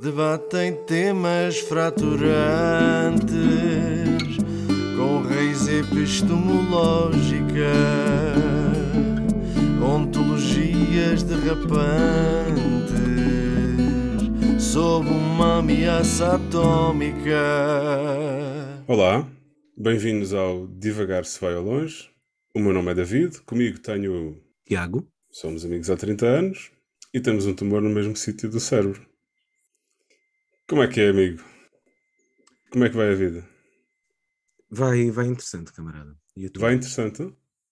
[0.00, 3.34] Debatem temas fraturantes
[4.96, 7.44] com raiz epistemológica,
[9.84, 11.84] ontologias derrapantes
[14.58, 17.36] sob uma ameaça atómica.
[18.86, 19.28] Olá,
[19.76, 22.08] bem-vindos ao Divagar se vai ao longe.
[22.54, 25.06] O meu nome é David, comigo tenho Tiago.
[25.30, 26.70] Somos amigos há 30 anos
[27.12, 29.09] e temos um tumor no mesmo sítio do cérebro.
[30.70, 31.42] Como é que é, amigo?
[32.70, 33.44] Como é que vai a vida?
[34.70, 36.16] Vai, vai interessante, camarada.
[36.56, 37.22] Vai interessante?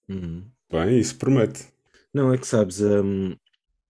[0.09, 0.51] Uhum.
[0.69, 1.73] Bem, isso promete.
[2.13, 3.37] Não, é que sabes, hum,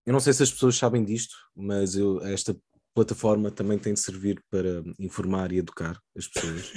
[0.04, 2.54] eu não sei se as pessoas sabem disto, mas eu, esta
[2.94, 6.70] plataforma também tem de servir para informar e educar as pessoas.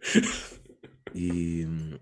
[1.14, 1.98] e hum,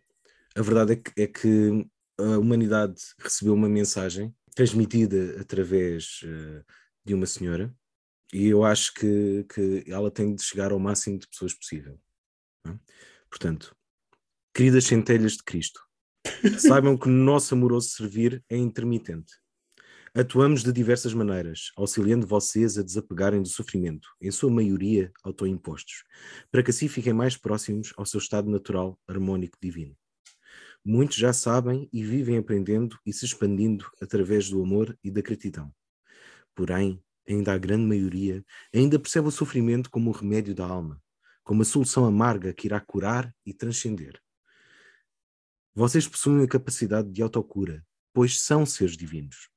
[0.54, 1.84] a verdade é que, é que
[2.16, 6.64] a humanidade recebeu uma mensagem transmitida através uh,
[7.04, 7.74] de uma senhora
[8.32, 11.98] e eu acho que, que ela tem de chegar ao máximo de pessoas possível.
[12.66, 12.74] É?
[13.28, 13.76] Portanto,
[14.54, 15.80] queridas centelhas de Cristo,
[16.58, 19.32] saibam que o nosso amoroso servir é intermitente.
[20.16, 26.04] Atuamos de diversas maneiras, auxiliando vocês a desapegarem do sofrimento, em sua maioria autoimpostos,
[26.52, 29.96] para que assim fiquem mais próximos ao seu estado natural, harmônico divino.
[30.84, 35.74] Muitos já sabem e vivem aprendendo e se expandindo através do amor e da gratidão.
[36.54, 41.00] Porém, ainda a grande maioria ainda percebe o sofrimento como o remédio da alma,
[41.42, 44.20] como a solução amarga que irá curar e transcender.
[45.74, 49.48] Vocês possuem a capacidade de autocura, pois são seres divinos.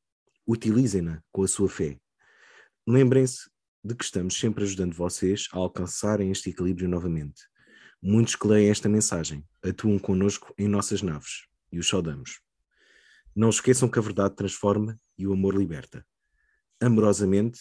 [0.47, 1.99] Utilizem-na com a sua fé.
[2.87, 3.49] Lembrem-se
[3.83, 7.43] de que estamos sempre ajudando vocês a alcançarem este equilíbrio novamente
[8.01, 12.39] Muitos que leem esta mensagem atuam conosco em nossas naves e os saudamos.
[13.35, 16.05] Não esqueçam que a verdade transforma e o amor liberta.
[16.81, 17.59] Amorosamente,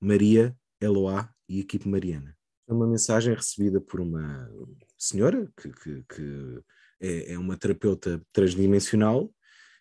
[0.00, 2.36] Maria, Eloá e equipe Mariana.
[2.68, 4.48] É uma mensagem recebida por uma
[4.96, 6.60] senhora que, que, que
[7.00, 9.30] é, é, uma terapeuta transdimensional.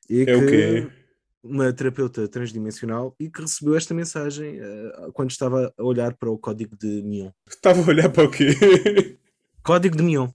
[0.09, 0.91] E é que, o quê?
[1.41, 6.37] Uma terapeuta transdimensional e que recebeu esta mensagem uh, quando estava a olhar para o
[6.37, 7.31] código de Mion.
[7.47, 8.47] Estava a olhar para o quê?
[9.63, 10.29] Código de Mion.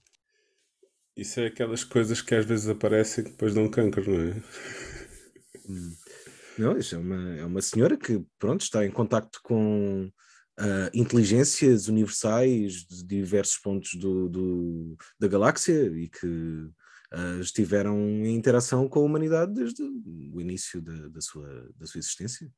[1.15, 4.43] Isso é aquelas coisas que às vezes aparecem e depois dão câncer, não é?
[5.69, 5.97] Hum.
[6.59, 10.11] Não, isso é uma, é uma senhora que, pronto, está em contacto com
[10.59, 18.35] uh, inteligências universais de diversos pontos do, do da galáxia e que uh, estiveram em
[18.35, 22.51] interação com a humanidade desde o início da, da, sua, da sua existência.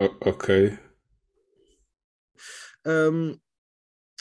[0.00, 0.04] É?
[0.26, 0.78] Ok.
[2.86, 3.38] Um,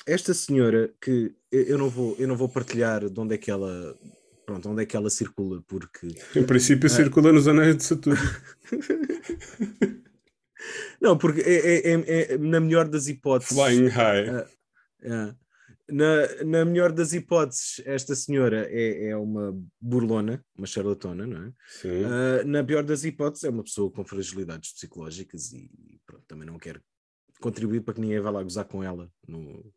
[0.05, 3.95] esta senhora que eu não vou eu não vou partilhar de onde é que ela
[4.47, 5.61] pronto onde é que ela circula?
[5.67, 8.17] Porque em princípio uh, circula nos anéis de Saturno.
[10.99, 14.29] Não porque é, é, é, na melhor das hipóteses flying high.
[14.31, 15.35] uh,
[15.89, 21.53] na, na melhor das hipóteses esta senhora é, é uma burlona uma charlatona não é?
[21.85, 25.69] Uh, na pior das hipóteses é uma pessoa com fragilidades psicológicas e
[26.05, 26.81] pronto, também não quer
[27.39, 29.11] contribuir para que ninguém vá lá gozar com ela.
[29.27, 29.71] No...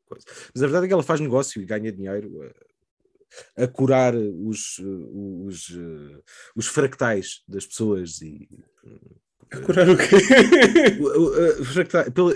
[0.54, 2.69] Mas a verdade é que ela faz negócio e ganha dinheiro a,
[3.56, 5.72] a curar os, os,
[6.54, 8.48] os fractais das pessoas e.
[9.52, 10.16] A curar o quê?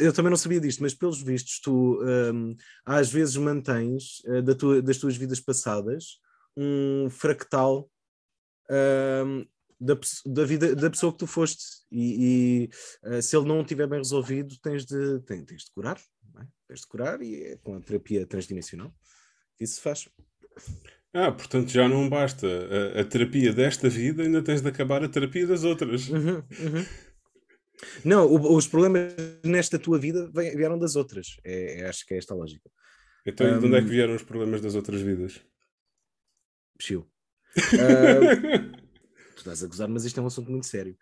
[0.01, 4.55] Eu também não sabia disto, mas pelos vistos, tu um, às vezes mantens uh, da
[4.55, 6.19] tua, das tuas vidas passadas
[6.57, 7.91] um fractal
[8.71, 9.47] um,
[9.81, 9.95] da,
[10.27, 12.71] da, vida da pessoa que tu foste e,
[13.05, 16.01] e uh, se ele não estiver bem resolvido tens de, tens, tens de curar
[16.39, 16.47] é?
[16.69, 18.95] tens de curar e é com a terapia transdimensional
[19.61, 20.09] isso se faz
[21.13, 25.09] ah, portanto já não basta a, a, terapia desta vida ainda tens de acabar a
[25.09, 26.87] terapia das outras uhum, uhum.
[28.05, 32.19] não, o, os problemas nesta tua vida vieram das outras é, é, acho que é
[32.19, 32.71] esta a lógica
[33.27, 35.41] então um, de onde é que vieram os problemas das outras vidas?
[36.77, 37.09] Psiu.
[37.57, 38.73] Uh,
[39.35, 40.97] tu estás a gozar, mas isto é um assunto muito sério.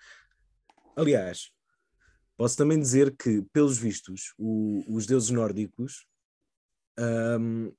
[0.96, 1.50] Aliás,
[2.36, 6.06] posso também dizer que, pelos vistos, o, os deuses nórdicos
[6.98, 7.72] um,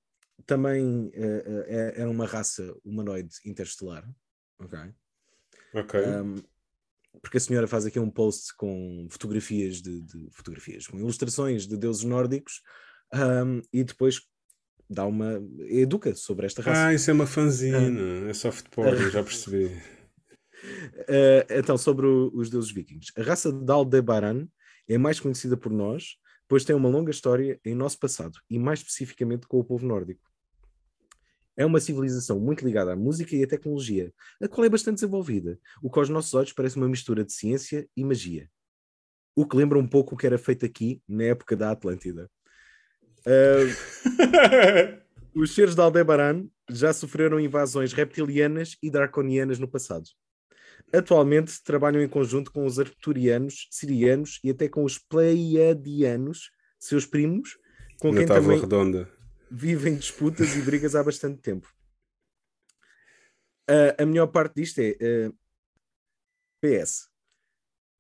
[0.46, 4.08] também uh, é, é uma raça humanoide interestelar.
[4.60, 4.80] Ok.
[5.74, 6.00] Ok.
[6.00, 6.36] Um,
[7.22, 11.78] porque a senhora faz aqui um post com fotografias de, de fotografias, com ilustrações de
[11.78, 12.62] deuses nórdicos
[13.14, 14.22] um, e depois
[14.90, 16.88] dá uma educa sobre esta raça.
[16.88, 19.66] Ah, isso é uma fanzina, é soft porn, já percebi.
[19.66, 23.12] Uh, então, sobre o, os deuses vikings.
[23.18, 24.48] A raça de Aldebaran
[24.88, 26.18] é mais conhecida por nós,
[26.48, 30.33] pois tem uma longa história em nosso passado, e mais especificamente com o povo nórdico.
[31.56, 34.12] É uma civilização muito ligada à música e à tecnologia,
[34.42, 37.88] a qual é bastante desenvolvida, o que aos nossos olhos parece uma mistura de ciência
[37.96, 38.50] e magia.
[39.36, 42.30] o que lembra um pouco o que era feito aqui na época da Atlântida.
[43.26, 45.02] Uh,
[45.34, 50.06] os seres de Aldebaran já sofreram invasões reptilianas e draconianas no passado.
[50.94, 57.58] Atualmente trabalham em conjunto com os arturianos, sirianos e até com os pleiadianos, seus primos,
[58.00, 59.10] com Na quem também redonda.
[59.54, 61.72] Vivem disputas e brigas há bastante tempo.
[63.70, 65.32] Ah, a melhor parte disto é ah,
[66.60, 67.10] PS.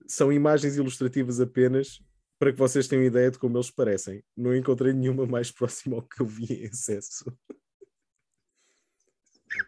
[0.07, 2.01] São imagens ilustrativas apenas
[2.39, 4.23] para que vocês tenham ideia de como eles parecem.
[4.35, 7.25] Não encontrei nenhuma mais próxima ao que eu vi em excesso.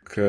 [0.02, 0.24] Ok.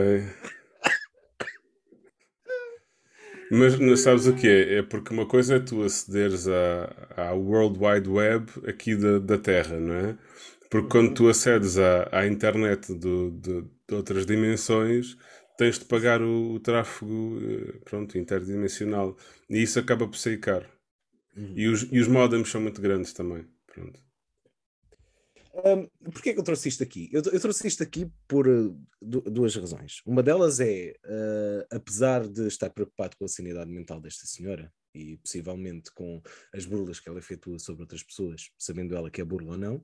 [3.50, 4.78] Mas não sabes o que é?
[4.78, 9.38] É porque uma coisa é tu acederes à, à World Wide Web aqui da, da
[9.38, 10.18] Terra, não é?
[10.70, 15.16] Porque quando tu acedes à, à internet do, de, de outras dimensões,
[15.56, 19.16] tens de pagar o, o tráfego eh, pronto, interdimensional.
[19.48, 20.68] E isso acaba por sair caro.
[21.54, 23.46] E os, e os modems são muito grandes também.
[23.66, 24.00] Pronto.
[25.64, 27.08] Um, Porquê que eu trouxe isto aqui?
[27.12, 30.02] Eu, eu trouxe isto aqui por uh, du- duas razões.
[30.04, 35.16] Uma delas é, uh, apesar de estar preocupado com a sanidade mental desta senhora e
[35.18, 36.22] possivelmente com
[36.54, 39.82] as burlas que ela efetua sobre outras pessoas, sabendo ela que é burla ou não,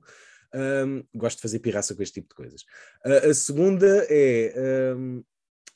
[0.53, 2.61] um, gosto de fazer pirraça com este tipo de coisas.
[3.05, 4.93] Uh, a segunda é.
[4.95, 5.23] um,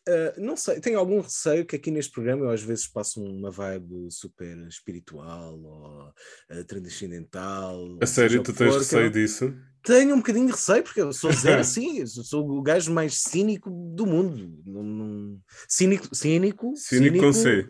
[0.07, 3.51] Uh, não sei, tenho algum receio que aqui neste programa eu às vezes passo uma
[3.51, 6.13] vibe super espiritual ou
[6.49, 7.97] uh, transcendental.
[8.01, 9.53] A sério, tu tens for, receio disso?
[9.83, 13.69] tenho um bocadinho de receio, porque eu sou zero assim, sou o gajo mais cínico
[13.69, 14.61] do mundo.
[14.65, 17.67] Não, não- Cínico, cínico, Cínico com C.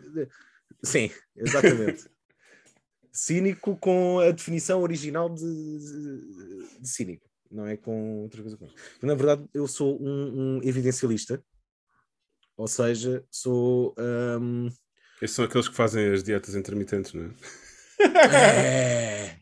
[0.82, 2.08] Sim, exatamente.
[3.18, 8.58] cínico com a definição original de, de- de cínico, não é com outra coisa.
[9.02, 11.42] Na verdade, eu sou um, um evidencialista,
[12.56, 13.94] ou seja, sou.
[14.40, 14.68] hum,
[15.20, 17.30] Esses são aqueles que fazem as dietas intermitentes, não é?
[18.64, 19.36] É.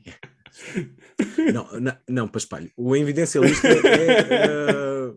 [1.53, 2.71] Não, não, não, Paspalho.
[2.77, 5.15] O evidencialista é eh,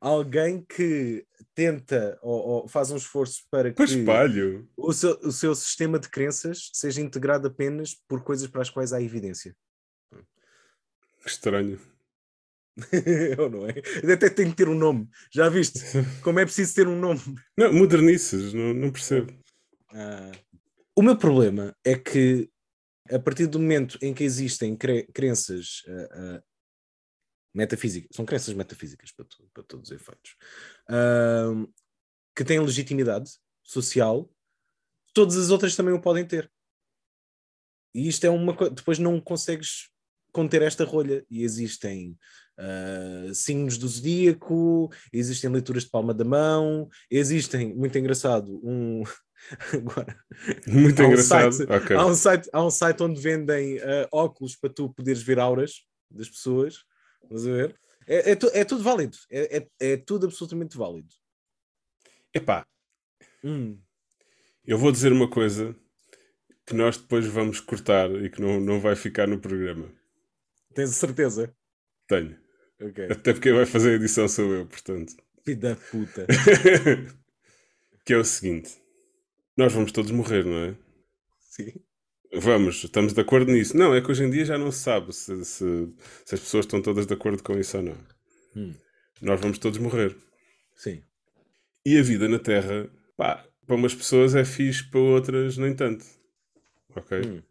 [0.00, 1.26] alguém que
[1.60, 3.82] tenta ou, ou faz um esforço para que
[4.78, 8.94] o seu, o seu sistema de crenças seja integrado apenas por coisas para as quais
[8.94, 9.54] há evidência.
[11.26, 11.78] Estranho.
[13.38, 13.74] Ou não é?
[14.10, 15.06] Até tem que ter um nome.
[15.30, 15.80] Já viste?
[16.22, 17.20] Como é preciso ter um nome?
[17.58, 19.30] Não, modernices, não, não percebo.
[19.92, 20.32] Ah,
[20.96, 22.48] o meu problema é que
[23.10, 26.42] a partir do momento em que existem cre- crenças ah,
[27.54, 30.36] metafísicas, são crenças metafísicas para, to- para todos os efeitos,
[30.88, 31.52] ah,
[32.34, 33.30] que têm legitimidade
[33.62, 34.30] social,
[35.12, 36.50] todas as outras também o podem ter.
[37.94, 39.90] E isto é uma coisa, depois não consegues
[40.32, 41.24] conter esta rolha.
[41.28, 42.16] E existem
[42.58, 49.02] ah, signos do zodíaco, existem leituras de palma da mão, existem, muito engraçado, um.
[49.72, 50.22] Agora,
[50.68, 51.52] Muito Há um engraçado.
[51.52, 51.96] site- Ok.
[51.96, 55.86] há, um site, há um site onde vendem ah, óculos para tu poderes ver auras
[56.10, 56.84] das pessoas.
[57.24, 57.80] Estás a ver?
[58.06, 59.16] É, é, tu- é tudo válido.
[59.30, 61.12] É, é, é tudo absolutamente válido.
[62.34, 62.66] Epá,
[63.42, 63.78] Hum.
[64.64, 65.74] eu vou dizer uma coisa
[66.66, 69.92] que nós depois vamos cortar e que não, não vai ficar no programa.
[70.74, 71.54] Tens a certeza?
[72.06, 72.38] Tenho.
[72.80, 73.08] Ok.
[73.10, 75.14] Até porque vai fazer a edição sou eu, portanto.
[75.44, 76.26] Filho da puta.
[78.04, 78.80] que é o seguinte:
[79.56, 80.76] nós vamos todos morrer, não é?
[81.38, 81.72] Sim.
[82.32, 83.76] Vamos, estamos de acordo nisso.
[83.76, 85.88] Não, é que hoje em dia já não se sabe se, se,
[86.24, 87.96] se as pessoas estão todas de acordo com isso ou não.
[88.56, 88.74] Hum.
[89.20, 90.16] Nós vamos todos morrer.
[90.76, 91.02] Sim.
[91.84, 96.04] E a vida na Terra, pá, para umas pessoas é fixe, para outras nem tanto.
[96.94, 97.20] Ok?
[97.20, 97.42] Hum.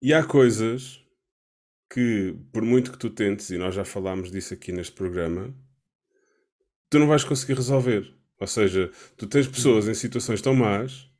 [0.00, 1.00] E há coisas
[1.92, 5.54] que, por muito que tu tentes, e nós já falámos disso aqui neste programa,
[6.88, 8.14] tu não vais conseguir resolver.
[8.38, 11.10] Ou seja, tu tens pessoas em situações tão más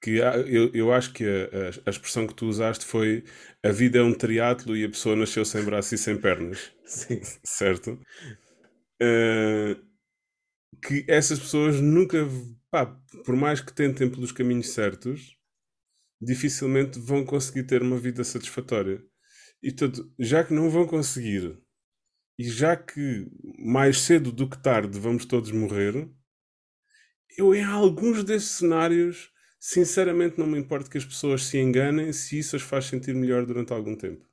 [0.00, 3.24] que há- eu, eu acho que a, a- expressão que tu usaste foi
[3.64, 7.20] a vida é um triatlo e a pessoa nasceu sem braços e sem pernas Sim.
[7.44, 7.98] certo?
[9.00, 9.76] Eh,
[10.82, 12.26] que essas pessoas nunca,
[12.70, 12.86] pá,
[13.24, 15.36] por mais que tentem pelos caminhos certos,
[16.20, 19.02] dificilmente vão conseguir ter uma vida satisfatória.
[19.62, 21.58] E portanto, já que não vão conseguir,
[22.38, 23.28] e já que
[23.58, 26.08] mais cedo do que tarde vamos todos morrer,
[27.36, 32.38] eu em alguns desses cenários, sinceramente, não me importa que as pessoas se enganem se
[32.38, 34.26] isso as faz sentir melhor durante algum tempo.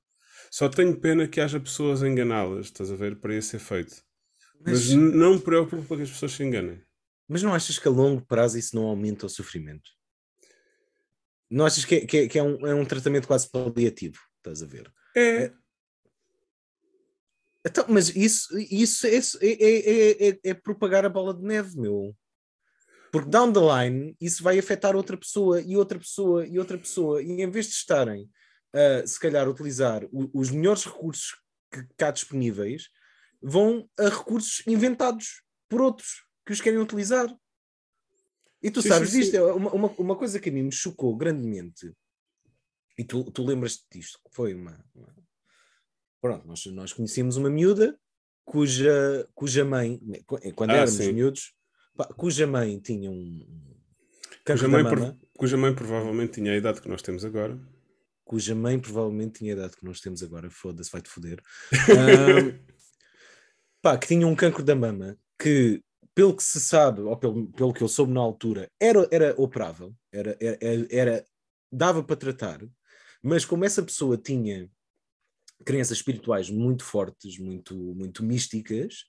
[0.51, 3.95] Só tenho pena que haja pessoas a enganá-las, estás a ver, para esse efeito.
[4.65, 6.81] Mas, Mas, não me preocupa que as pessoas se enganem.
[7.27, 9.89] mas não achas que a longo prazo isso não aumenta o sofrimento?
[11.49, 14.17] Não achas que é, que é- que é um, é um tratamento quase paliativo?
[14.37, 14.91] Estás a ver?
[15.15, 15.51] É,
[17.67, 22.15] Então, mas isso, isso é, é, é, é, é propagar a bola de neve, meu.
[23.15, 27.23] Porque down the line isso vai afetar outra pessoa e outra pessoa e outra pessoa.
[27.23, 28.23] E em vez de estarem,
[28.73, 31.39] uh, se calhar, a utilizar o, os melhores recursos
[31.71, 32.89] que cá disponíveis,
[33.41, 37.33] vão a recursos inventados por outros que os querem utilizar.
[38.61, 39.37] E tu sabes sim, disto, sim.
[39.37, 41.93] é uma, uma, uma coisa que a mim me chocou grandemente,
[42.97, 44.83] e tu, tu lembras-te disto, que foi uma.
[44.93, 45.15] uma-
[46.21, 47.97] Pronto, nós, nós conhecíamos uma miúda
[48.43, 49.99] cuja, cuja mãe,
[50.55, 51.54] quando Ah, éramos miúdos,
[52.17, 53.45] cuja mãe tinha um
[54.45, 57.59] Cuja mãe, por- cuja mãe provavelmente tinha a idade que nós temos agora.
[58.23, 61.41] cuja mãe provavelmente tinha a idade que nós temos agora, foda-se, vai-te foder.
[61.89, 62.59] Ahm,
[63.81, 65.81] pá, que tinha um cancro da mama que,
[66.13, 69.93] pelo que se sabe, ou pelo, pelo que eu soube na altura, era, era operável,
[70.11, 71.25] era, era, era-
[71.71, 72.61] dava para tratar,
[73.21, 74.69] mas como essa pessoa tinha
[75.65, 79.05] crenças espirituais muito fortes, muito, muito místicas,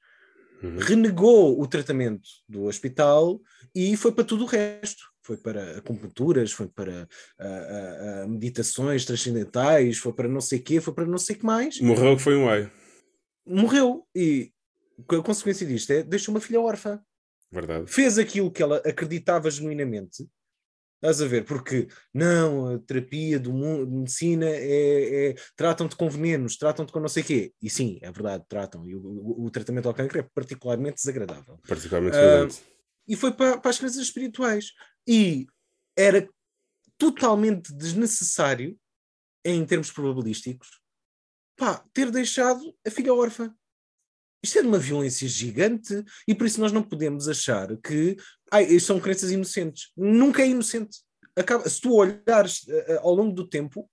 [0.62, 0.78] Uhum.
[0.78, 3.40] renegou o tratamento do hospital
[3.74, 5.02] e foi para tudo o resto.
[5.22, 7.08] Foi para acupunturas, foi para
[7.38, 11.44] ah, ah, ah, meditações transcendentais, foi para não sei quê, foi para não sei que
[11.44, 11.80] mais.
[11.80, 12.70] Morreu que foi um ai.
[13.44, 14.06] Morreu.
[14.14, 14.52] E
[15.08, 17.00] a consequência disto é deixou uma filha órfã.
[17.50, 17.90] Verdade.
[17.90, 20.28] Fez aquilo que ela acreditava genuinamente.
[20.96, 21.44] Estás a ver?
[21.44, 27.08] Porque não, a terapia do mundo, medicina é, é- tratam-te com venenos, tratam-te com não
[27.08, 27.52] sei quê.
[27.62, 28.86] E sim, é verdade, tratam.
[28.86, 31.58] E o, o- o tratamento ao cancro é particularmente desagradável.
[31.68, 32.56] Particularmente violento.
[33.06, 34.72] e foi para, para as crenças espirituais.
[35.06, 35.46] E
[35.96, 36.28] era
[36.98, 38.78] totalmente desnecessário,
[39.44, 40.80] em termos probabilísticos,
[41.56, 43.54] pá, ter deixado a filha órfã.
[44.46, 48.16] Isto é de uma violência gigante e por isso nós não podemos achar que
[48.50, 49.90] ai, são crenças inocentes.
[49.96, 50.98] Nunca é inocente.
[51.34, 53.90] Acaba, se tu olhares eh, eh, ao longo do tempo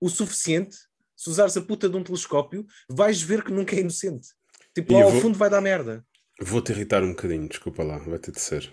[0.00, 0.76] o suficiente,
[1.14, 4.28] se usares a puta de um telescópio, vais ver que nunca é inocente.
[4.74, 6.02] Tipo, lá ao vou- fundo vai dar merda.
[6.40, 8.70] Vou-te irritar um bocadinho, desculpa lá, vai ter de ser.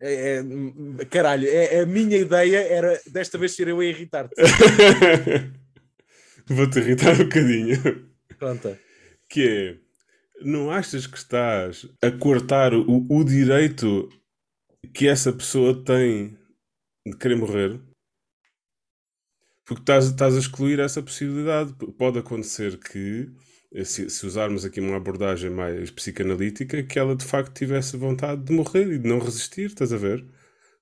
[0.00, 0.42] É,
[0.98, 4.34] é, caralho, é, a minha ideia era desta vez ser eu a irritar-te.
[6.48, 8.08] Vou-te irritar um bocadinho.
[8.38, 8.76] Pronto.
[9.28, 9.76] Que é,
[10.42, 14.08] não achas que estás a cortar o, o direito
[14.94, 16.36] que essa pessoa tem
[17.06, 17.80] de querer morrer?
[19.64, 21.74] Porque estás, estás a excluir essa possibilidade.
[21.98, 23.28] Pode acontecer que,
[23.74, 28.44] eh, se, se usarmos aqui uma abordagem mais psicanalítica, que ela de facto tivesse vontade
[28.44, 30.24] de morrer e de não resistir, estás a ver?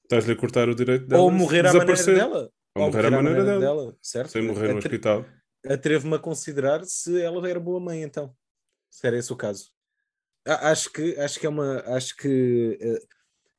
[0.02, 2.50] Estás-lhe a cortar o direito dela Ou morrer à maneira dela.
[2.76, 3.96] Ou morrer à maneira dela.
[4.02, 4.30] certo?
[4.32, 5.24] Sem morrer no hospital.
[5.66, 8.36] Atrevo-me a considerar se ela era boa mãe, então.
[8.94, 9.72] Se era esse o caso.
[10.46, 11.80] Acho que, acho que é uma.
[11.96, 13.02] Acho que eh,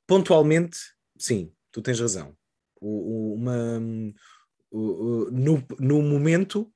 [0.08, 0.77] pontualmente,
[1.18, 2.38] sim, tu tens razão.
[2.80, 3.80] O- o- uma,
[4.72, 6.74] o- no, no momento,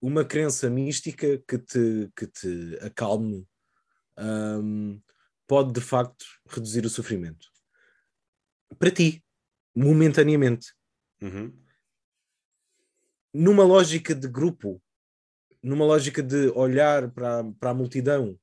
[0.00, 3.44] uma crença mística que te, que te acalme
[4.16, 5.02] hum,
[5.48, 7.48] pode de facto reduzir o sofrimento.
[8.78, 9.24] Para ti,
[9.74, 10.72] momentaneamente.
[11.20, 11.52] Uhum.
[13.34, 14.80] numa lógica de grupo,
[15.62, 18.38] numa lógica de olhar para, para a multidão,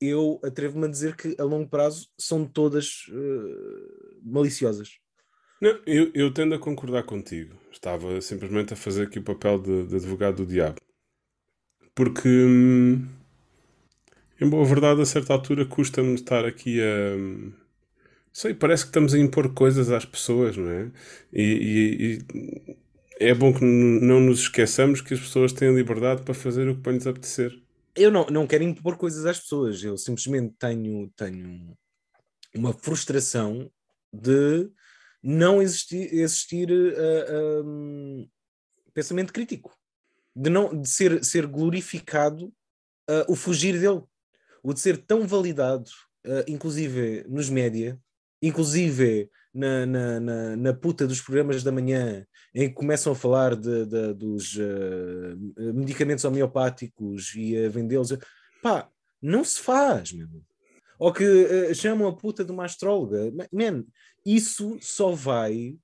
[0.00, 4.98] eu atrevo-me a dizer que a longo prazo são todas eh, maliciosas.
[5.60, 7.56] Não, eu, eu tendo a concordar contigo.
[7.72, 10.80] Estava simplesmente a fazer aqui o papel de, de advogado do diabo.
[11.94, 13.08] Porque, hum,
[14.40, 17.16] em boa verdade, a certa altura custa-me estar aqui a.
[17.16, 17.52] hum,
[18.32, 20.90] Sei, parece que estamos a impor coisas às pessoas, não é?
[21.32, 22.18] E, e-
[22.72, 22.76] e
[23.18, 26.80] é bom que não nos esqueçamos que as pessoas têm liberdade para fazer o que
[26.80, 27.52] bem lhes apetecer.
[27.94, 31.76] Eu não, não quero impor coisas às pessoas, eu simplesmente tenho, tenho
[32.54, 33.70] uma frustração
[34.12, 34.68] de
[35.22, 38.28] não existir, existir eh, eh, hum,
[38.92, 39.76] pensamento crítico,
[40.34, 42.52] de, não, de ser, ser glorificado
[43.08, 44.02] eh, o fugir dele,
[44.62, 45.90] o de ser tão validado,
[46.24, 47.98] eh, inclusive nos média,
[48.42, 53.54] inclusive na, na, na, na puta dos programas da manhã, em que começam a falar
[53.54, 58.10] de, de- dos eh, medicamentos homeopáticos e a vendê-los.
[58.62, 58.88] Pá,
[59.22, 60.28] não se faz, meu.
[60.98, 63.30] Ou que eh, chamam a puta de uma astróloga.
[63.32, 63.84] Ma- Man,
[64.24, 65.76] isso só vai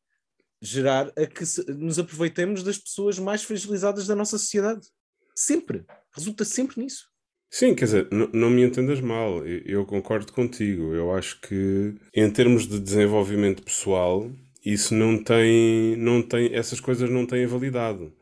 [0.62, 4.86] gerar a que se- nos aproveitemos das pessoas mais fragilizadas da nossa sociedade.
[5.34, 5.84] Sempre.
[6.14, 7.09] Resulta sempre nisso.
[7.50, 10.94] Sim, quer dizer, não me entendas mal, eu, concordo contigo.
[10.94, 14.30] Eu acho que, em termos de desenvolvimento pessoal,
[14.64, 18.12] isso não tem, não tem, essas coisas não têm validade.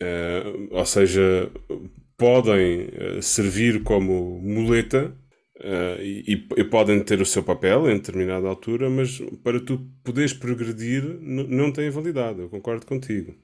[0.00, 1.50] Eh, ou seja,
[2.18, 5.16] podem eh, servir como muleta
[5.60, 10.32] eh, e, e podem ter o seu papel em determinada altura, mas para tu poderes
[10.34, 12.40] progredir não tem validade.
[12.40, 13.34] Eu concordo contigo.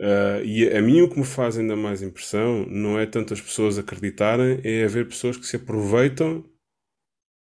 [0.00, 3.40] Uh, e a mim o que me faz ainda mais impressão não é tanto as
[3.40, 6.44] pessoas acreditarem, é haver pessoas que se aproveitam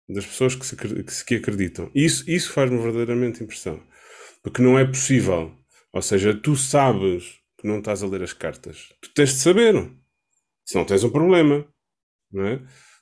[0.08, 1.90] das pessoas que, se, que, que acreditam.
[1.96, 3.82] Isso, isso faz-me verdadeiramente impressão.
[4.42, 5.58] Porque não é possível.
[5.92, 8.94] Ou seja, tu sabes que não estás a ler as cartas.
[9.02, 9.92] Tu tens de saber.
[10.66, 11.66] Se não tens um problema.
[12.32, 12.58] Não é?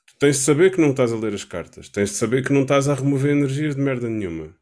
[0.06, 1.88] Tu tens de saber que não estás a ler as cartas.
[1.88, 4.56] Tens de saber que não estás a remover energias de merda nenhuma.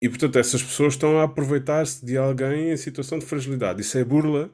[0.00, 3.80] E portanto, essas pessoas estão a aproveitar-se de alguém em situação de fragilidade.
[3.80, 4.50] Isso é burla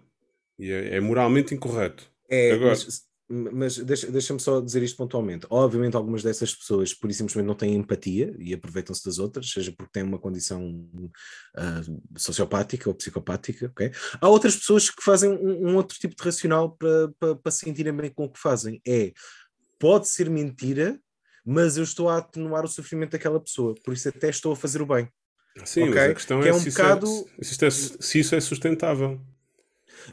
[0.59, 2.11] e é, é moralmente incorreto.
[2.31, 5.47] É, Agora, mas, mas deixa-me deixa só dizer isto pontualmente.
[5.51, 9.73] Obviamente, algumas dessas pessoas, por isso simplesmente, não têm empatia e aproveitam-se das outras, seja
[9.73, 13.67] porque têm uma condição uh, sociopática ou psicopática.
[13.67, 13.91] Okay?
[14.21, 17.65] Há outras pessoas que fazem um, um outro tipo de racional para, para, para se
[17.65, 18.81] sentirem bem com o que fazem.
[18.87, 19.13] É
[19.79, 20.99] pode ser mentira,
[21.45, 24.81] mas eu estou a atenuar o sofrimento daquela pessoa, por isso até estou a fazer
[24.81, 25.09] o bem.
[25.65, 25.95] Sim, okay?
[25.95, 27.07] mas a questão que é, é um se, bocado...
[27.41, 29.21] isso é, se, se isso é sustentável.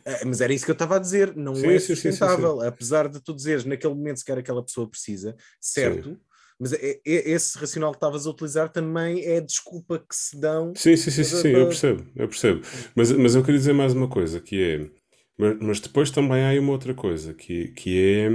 [0.05, 2.67] É, mas era isso que eu estava a dizer, não sim, é sustentável, sim, sim,
[2.67, 6.17] apesar de tu dizeres naquele momento sequer aquela pessoa precisa, certo?
[6.59, 10.39] Mas é, é, esse racional que estavas a utilizar também é a desculpa que se
[10.39, 10.73] dão.
[10.75, 12.61] Sim, sim, sim, sim, eu percebo, eu percebo.
[12.95, 14.89] Mas, mas eu queria dizer mais uma coisa, que é.
[15.37, 18.29] Mas, mas depois também há uma outra coisa, que, que é.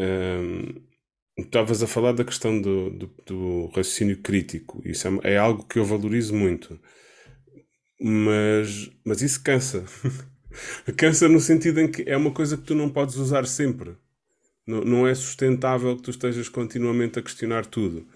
[0.00, 0.91] Um,
[1.38, 4.82] Estavas a falar da questão do, do, do raciocínio crítico.
[4.84, 6.78] Isso é, é, algo que eu valorizo muito.
[8.00, 9.84] Mas, mas isso cansa.
[10.96, 13.96] cansa no sentido em que é uma coisa que tu não podes usar sempre.
[14.66, 18.06] Não, não é sustentável que tu estejas continuamente a questionar tudo.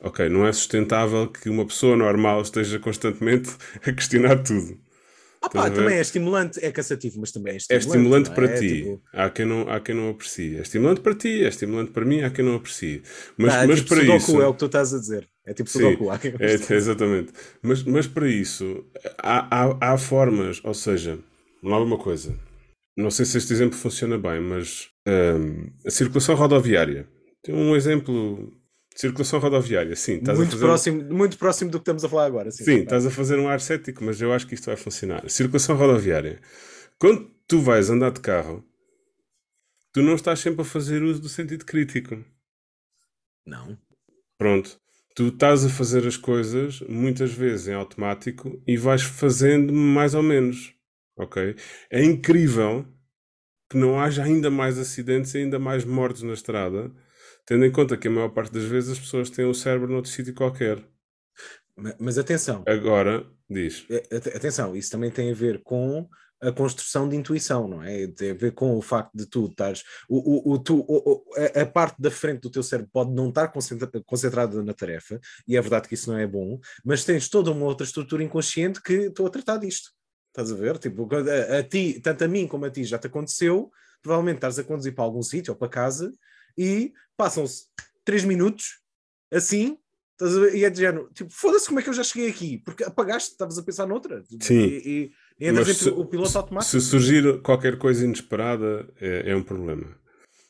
[0.00, 3.50] Ok, não é sustentável que uma pessoa normal esteja constantemente
[3.86, 4.78] a questionar tudo.
[5.42, 7.86] Ah pá, também é estimulante, é cansativo, mas também é estimulante.
[7.86, 8.58] É estimulante para é?
[8.58, 8.68] ti.
[8.68, 9.02] Tipo...
[9.12, 10.56] Há, quem não, há quem não aprecie.
[10.56, 13.02] É estimulante para ti, é estimulante para mim, há quem não aprecie.
[13.36, 14.42] Mas, ah, mas tipo para Sudoku isso.
[14.42, 15.28] é o que tu estás a dizer.
[15.46, 17.32] É tipo Sudoku, há quem é, Exatamente.
[17.62, 18.84] Mas, mas para isso,
[19.18, 21.18] há, há, há formas, ou seja,
[21.62, 22.34] não há uma coisa.
[22.96, 27.06] Não sei se este exemplo funciona bem, mas um, a circulação rodoviária.
[27.42, 28.52] Tem um exemplo
[28.96, 30.14] Circulação rodoviária, sim.
[30.14, 30.64] Estás muito, a fazer...
[30.64, 32.50] próximo, muito próximo do que estamos a falar agora.
[32.50, 35.28] Sim, sim estás a fazer um ar cético, mas eu acho que isto vai funcionar.
[35.28, 36.40] Circulação rodoviária.
[36.98, 38.64] Quando tu vais andar de carro,
[39.92, 42.24] tu não estás sempre a fazer uso do sentido crítico.
[43.46, 43.76] Não.
[44.38, 44.80] Pronto.
[45.14, 50.22] Tu estás a fazer as coisas muitas vezes em automático e vais fazendo mais ou
[50.22, 50.74] menos.
[51.18, 51.54] Ok?
[51.90, 52.86] É incrível
[53.68, 56.90] que não haja ainda mais acidentes e ainda mais mortes na estrada
[57.46, 60.10] tendo em conta que a maior parte das vezes as pessoas têm o cérebro noutro
[60.10, 60.84] sítio qualquer.
[61.98, 62.64] Mas, atenção.
[62.66, 63.86] Agora, diz.
[63.88, 66.08] É, atenção, isso também tem a ver com
[66.40, 68.06] a construção de intuição, não é?
[68.08, 69.82] Tem a ver com o facto de tu estares.
[70.08, 73.28] O, o, o, tu, o, a, a, parte da frente do teu cérebro pode não
[73.28, 77.28] estar concentra, concentrada na tarefa, e é verdade que isso não é bom, mas tens
[77.28, 79.90] toda uma outra estrutura inconsciente que estou a tratar disto.
[80.28, 80.78] Estás a ver?
[80.78, 83.70] Tipo, a, a ti, tanto a mim como a ti já te aconteceu,
[84.02, 86.12] provavelmente estás a conduzir para algum sítio ou para casa
[86.56, 87.64] e passam-se
[88.04, 88.80] 3 minutos
[89.32, 89.78] assim,
[90.54, 93.32] e é de género, tipo, foda-se como é que eu já cheguei aqui, porque apagaste,
[93.32, 94.22] estavas a pensar noutra.
[94.40, 94.60] Sim.
[94.60, 96.70] E, e, e se, o piloto automático.
[96.70, 99.86] Se surgir qualquer coisa inesperada, é, é um problema.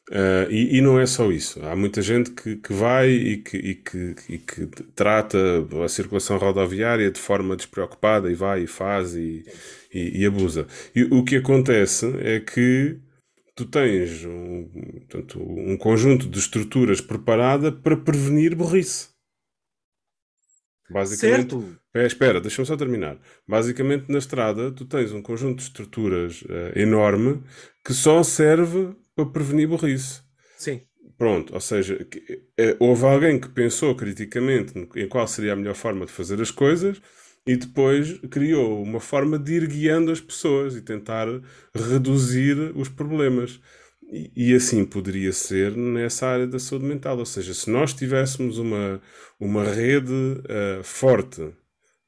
[0.09, 1.61] Uh, e, e, não é só isso.
[1.65, 5.37] Há muita gente que, que vai e que, e que, e que trata
[5.85, 9.45] a circulação rodoviária de forma despreocupada e vai e faz e,
[9.93, 10.69] e, abusa.
[10.95, 12.97] E o que acontece é que
[13.57, 14.69] tu tens um,
[15.09, 19.09] portanto, um conjunto de estruturas preparada para prevenir burrice.
[20.89, 21.79] Basicamente, certo.
[21.93, 23.19] É, espera, deixa-me só terminar.
[23.49, 27.43] Basicamente, na estrada, tu tens um conjunto de estruturas uh, enorme
[27.85, 30.21] que só serve para prevenir burrice.
[30.59, 30.83] Sim.
[31.19, 32.19] Pronto, ou seja, que,
[32.61, 36.51] uh, houve alguém que pensou criticamente em qual seria a melhor forma de fazer as
[36.51, 37.01] coisas
[37.47, 41.29] e depois criou uma forma de ir guiando as pessoas e tentar
[41.75, 43.61] reduzir os problemas.
[44.11, 47.19] E, e, assim poderia ser nessa área da saúde mental.
[47.19, 49.01] Ou seja, se nós tivéssemos uma,
[49.39, 51.53] uma rede uh, forte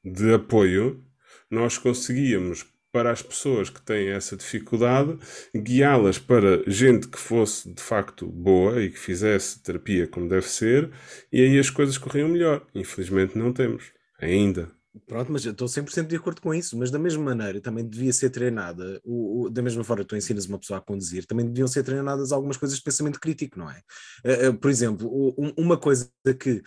[0.03, 1.03] de apoio,
[1.49, 5.17] nós conseguíamos, para as pessoas que têm essa dificuldade,
[5.55, 10.89] guiá-las para gente que fosse de facto boa e que fizesse terapia como deve ser,
[11.31, 12.65] e aí as coisas corriam melhor.
[12.73, 14.78] Infelizmente não temos, ainda.
[15.07, 18.13] Pronto, mas eu estou 100% de acordo com isso, mas da mesma maneira também devia
[18.13, 21.45] ser treinada, o, o, da mesma forma que tu ensinas uma pessoa a conduzir, também
[21.45, 23.81] deviam ser treinadas algumas coisas de pensamento crítico, não é?
[24.25, 26.61] Uh, uh, por exemplo, um, uma coisa que,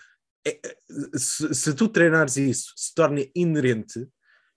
[0.47, 0.59] é,
[1.14, 4.09] se, se, tu treinares isso, se torna inerente,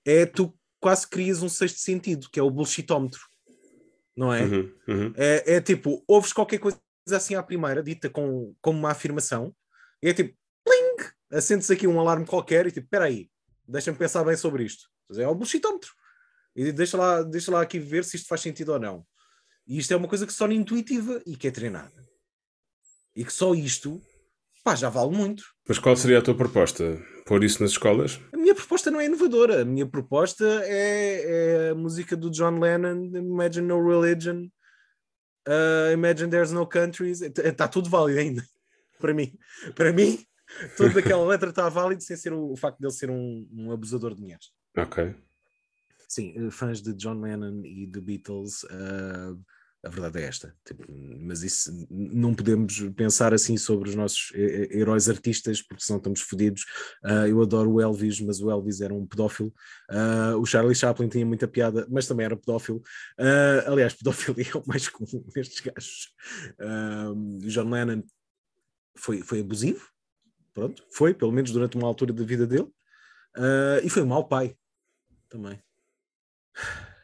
[0.06, 3.22] é tu quase crias um sexto sentido, que é o bullshitómetro,
[4.16, 4.44] não é?
[4.44, 5.14] Uhum, uhum.
[5.16, 6.80] É, é, tipo, ouves qualquer coisa
[7.12, 9.56] assim à primeira, dita com, como uma afirmação,
[10.02, 13.30] e é tipo, pling, acende-se aqui um alarme qualquer e tipo, espera aí,
[13.68, 14.90] deixa-me pensar bem sobre isto.
[15.18, 15.92] É o bullshitómetro.
[16.56, 19.06] E deixa lá, deixa lá aqui ver se isto faz sentido ou não.
[19.68, 22.06] E isto é uma coisa que se torna intuitiva e que é treinada.
[23.16, 24.02] E que só isto
[24.66, 25.44] Pá, já vale muito.
[25.70, 27.00] Mas qual seria a tua proposta?
[27.28, 28.20] Pôr isso nas escolas?
[28.34, 29.62] A minha proposta não é inovadora.
[29.62, 34.50] A minha proposta é, é a música do John Lennon, Imagine No Religion,
[35.48, 37.22] uh, Imagine There's No Countries.
[37.22, 38.44] Está tudo válido ainda.
[39.00, 39.38] Para mim.
[39.76, 40.26] Para mim,
[40.78, 43.72] toda aquela letra está válida sem ser o, o facto de ele ser um, um
[43.72, 44.52] abusador de mulheres.
[44.78, 45.16] Ok.
[46.08, 49.40] Sim, eh, fãs de John Lennon e de Beatles, uh,
[49.84, 50.56] a verdade é esta.
[50.66, 56.22] Tipo, mas isso não podemos pensar assim sobre os nossos heróis artistas, porque senão estamos
[56.22, 56.64] fodidos.
[57.04, 59.54] Uh, eu adoro o Elvis, mas o Elvis era um pedófilo.
[59.90, 62.82] Uh, o Charlie Chaplin tinha muita piada, mas também era pedófilo.
[63.68, 66.14] Aliás, pedofilia é o mais comum nestes gajos.
[67.48, 68.04] John Lennon
[68.98, 69.86] foi, foi abusivo,
[70.56, 72.68] pronto, foi, pelo menos durante uma altura da vida dele,
[73.84, 74.58] e foi um mau pai
[75.30, 75.62] também.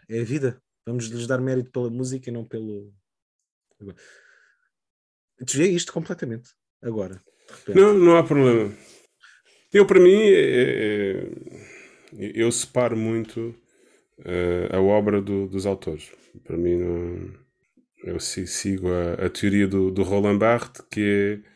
[0.10, 0.62] É a vida.
[0.86, 2.92] Vamos lhes dar mérito pela música e não pelo.
[5.40, 6.50] Desviei isto completamente.
[6.82, 7.22] Agora.
[7.68, 8.74] Não, não há problema.
[9.74, 13.56] Eu, para mim, é, é, eu separo muito
[14.20, 16.12] uh, a obra do, dos autores.
[16.44, 17.34] Para mim, não,
[18.04, 21.52] eu sigo a, a teoria do, do, Roland Barthes, que é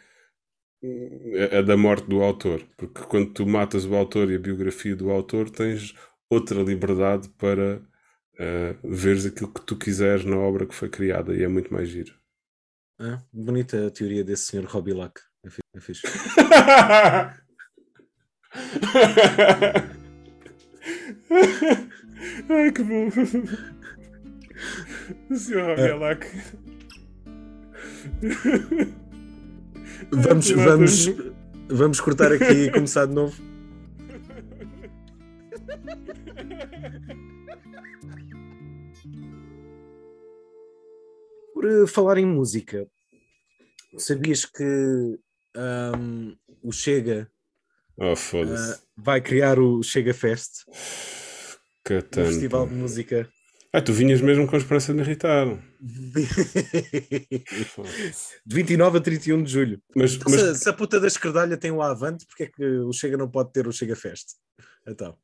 [1.58, 2.64] a da morte do autor.
[2.78, 5.94] Porque quando tu matas o autor e a biografia do autor, tens
[6.30, 11.44] outra liberdade para uh, veres aquilo que tu quiseres na obra que foi criada e
[11.44, 12.14] é muito mais giro.
[13.00, 15.20] Ah, bonita a teoria desse senhor Robbie Luck.
[15.76, 16.08] É fixe.
[22.50, 23.10] Ai que bom.
[25.30, 25.94] O senhor Robbie é.
[25.94, 26.26] Luck.
[30.12, 31.06] Vamos, vamos,
[31.70, 33.36] vamos cortar aqui e começar de novo.
[41.54, 42.88] Por eh, falar em música,
[43.98, 45.20] sabias que
[45.56, 47.30] um, o Chega
[47.98, 50.66] oh, uh, vai criar o Chega Fest?
[51.84, 53.30] Que um festival de música.
[53.76, 55.46] Ah, tu vinhas mesmo com a esperança de me irritar.
[58.46, 59.82] de 29 a 31 de julho.
[59.94, 60.40] Mas, então, mas...
[60.40, 63.30] Se, se, a puta da esquerdalha tem o Avante, porque é que o Chega não
[63.30, 64.36] pode ter o Chega Fest?
[64.88, 65.18] Então.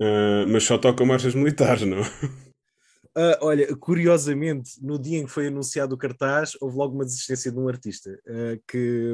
[0.00, 2.00] Uh, mas só tocam marchas militares, não?
[2.00, 7.52] Uh, olha, curiosamente, no dia em que foi anunciado o cartaz, houve logo uma desistência
[7.52, 9.12] de um artista uh, que,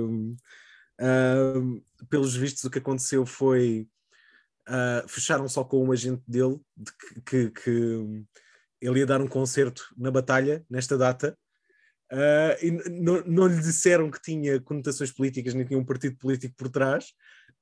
[1.00, 3.88] uh, pelos vistos, o que aconteceu foi
[5.08, 8.26] fecharam só com um agente dele de que, que, que,
[8.80, 11.36] ele ia dar um concerto na batalha nesta data.
[12.62, 17.12] e não, lhe disseram que tinha conotações políticas nem tinha um partido político por trás,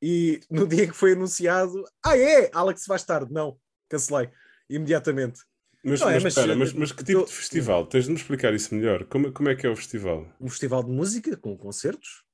[0.00, 4.30] e no dia que foi anunciado, ah é, Alex vais tarde, não, cancelei
[4.68, 5.40] imediatamente.
[5.82, 7.86] Mas, não, é, mas, mas, espera, mas, mas, que tipo de festival?
[7.86, 9.04] Tens de me explicar isso melhor.
[9.04, 10.26] Como, como é que é o festival?
[10.40, 12.24] Um festival de música com concertos,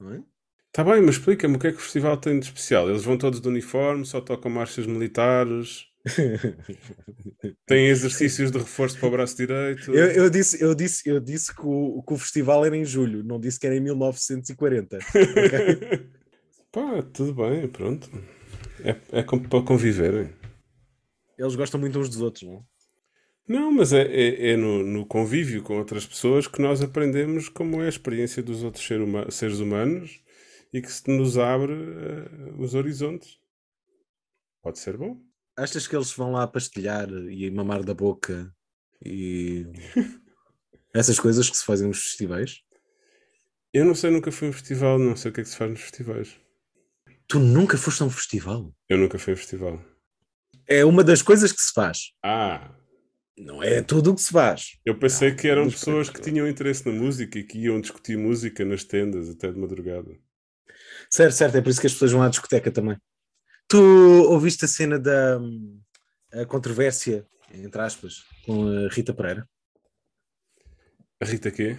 [0.00, 0.22] não é?
[0.68, 2.88] Está bem, mas explica-me o que é que o festival tem de especial.
[2.88, 5.86] Eles vão todos de uniforme, só tocam marchas militares.
[7.66, 9.94] Tem exercícios de reforço para o braço direito.
[9.94, 13.22] Eu, eu, disse, eu, disse, eu disse que o, que o festival era em julho,
[13.22, 14.98] não disse que era em 1940.
[14.98, 16.10] Okay?
[16.72, 18.10] Pá, tudo bem, pronto.
[18.82, 20.30] É, é para conviverem.
[21.38, 22.64] Eles gostam muito uns dos outros, não?
[23.46, 27.82] Não, mas é, é, é no, no, convívio com outras pessoas que nós aprendemos como
[27.82, 30.22] é a experiência dos outros ser huma seres humanos
[30.72, 33.38] e que se nos abre uh, os horizontes.
[34.62, 35.20] Pode ser bom.
[35.56, 38.54] Achas que eles vão lá pastelhar e mamar da boca
[39.04, 39.66] e
[40.94, 42.62] essas coisas que se fazem nos festivais?
[43.72, 45.56] Eu não sei, nunca fui a um festival, não sei o que é que se
[45.56, 46.38] faz nos festivais.
[47.26, 48.74] Tu nunca foste a um festival?
[48.88, 49.82] Eu nunca fui a um festival.
[50.66, 52.12] É uma das coisas que se faz.
[52.22, 52.74] Ah.
[53.36, 54.78] Não é tudo o que se faz.
[54.84, 58.16] Eu pensei não, que eram pessoas que tinham interesse na música e que iam discutir
[58.16, 60.18] música nas tendas até de madrugada.
[61.10, 62.96] Certo, certo, é por isso que as pessoas vão à discoteca também.
[63.72, 63.78] Tu
[64.28, 65.40] ouviste a cena da
[66.34, 69.48] a controvérsia, entre aspas, com a Rita Pereira?
[71.18, 71.78] A Rita quê?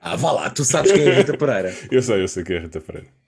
[0.00, 1.74] Ah, vá lá, tu sabes quem é a Rita Pereira.
[1.90, 3.20] eu sei, eu sei quem é a Rita Pereira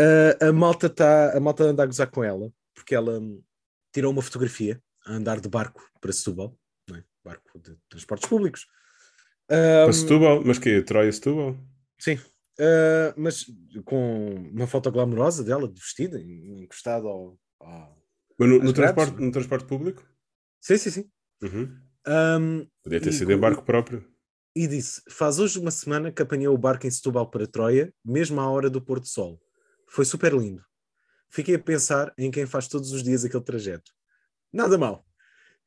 [0.00, 3.20] uh, a malta tá, a malta anda a gozar com ela, porque ela
[3.92, 6.56] tirou uma fotografia a andar de barco para Setúbal,
[6.94, 7.02] é?
[7.24, 8.66] barco de transportes públicos.
[9.50, 10.42] Um, para Setúbal?
[10.44, 11.56] Mas que Troia Setúbal?
[11.98, 12.18] Sim,
[12.60, 13.44] uh, mas
[13.84, 17.38] com uma foto glamourosa dela, de vestida, encostada ao.
[17.60, 17.98] ao
[18.38, 20.06] mas no, no transporte, no transporte público?
[20.60, 21.10] Sim, sim, sim.
[21.42, 21.76] Uhum.
[22.06, 24.06] Um, Podia ter sido em barco próprio.
[24.54, 28.40] E disse: Faz hoje uma semana que apanhou o barco em Setúbal para Troia, mesmo
[28.40, 29.40] à hora do pôr do sol.
[29.88, 30.64] Foi super lindo.
[31.28, 33.92] Fiquei a pensar em quem faz todos os dias aquele trajeto.
[34.52, 35.06] Nada mal.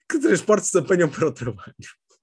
[0.09, 1.73] Que transportes apanham para o trabalho?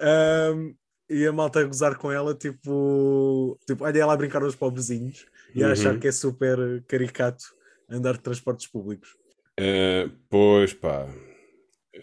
[0.00, 0.74] Um,
[1.12, 5.26] e a malta a gozar com ela, tipo, tipo olha ela a brincar aos pobrezinhos
[5.54, 5.72] e a Uhum.
[5.72, 7.44] achar que é super caricato
[7.88, 9.10] andar de transportes públicos.
[9.58, 11.06] Eh, pois pá,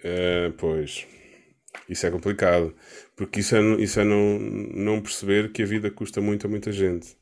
[0.04, 1.08] Eh, pois
[1.90, 2.76] isso é complicado
[3.16, 6.72] porque isso é, isso é não, não perceber que a vida custa muito a muita
[6.72, 7.18] gente.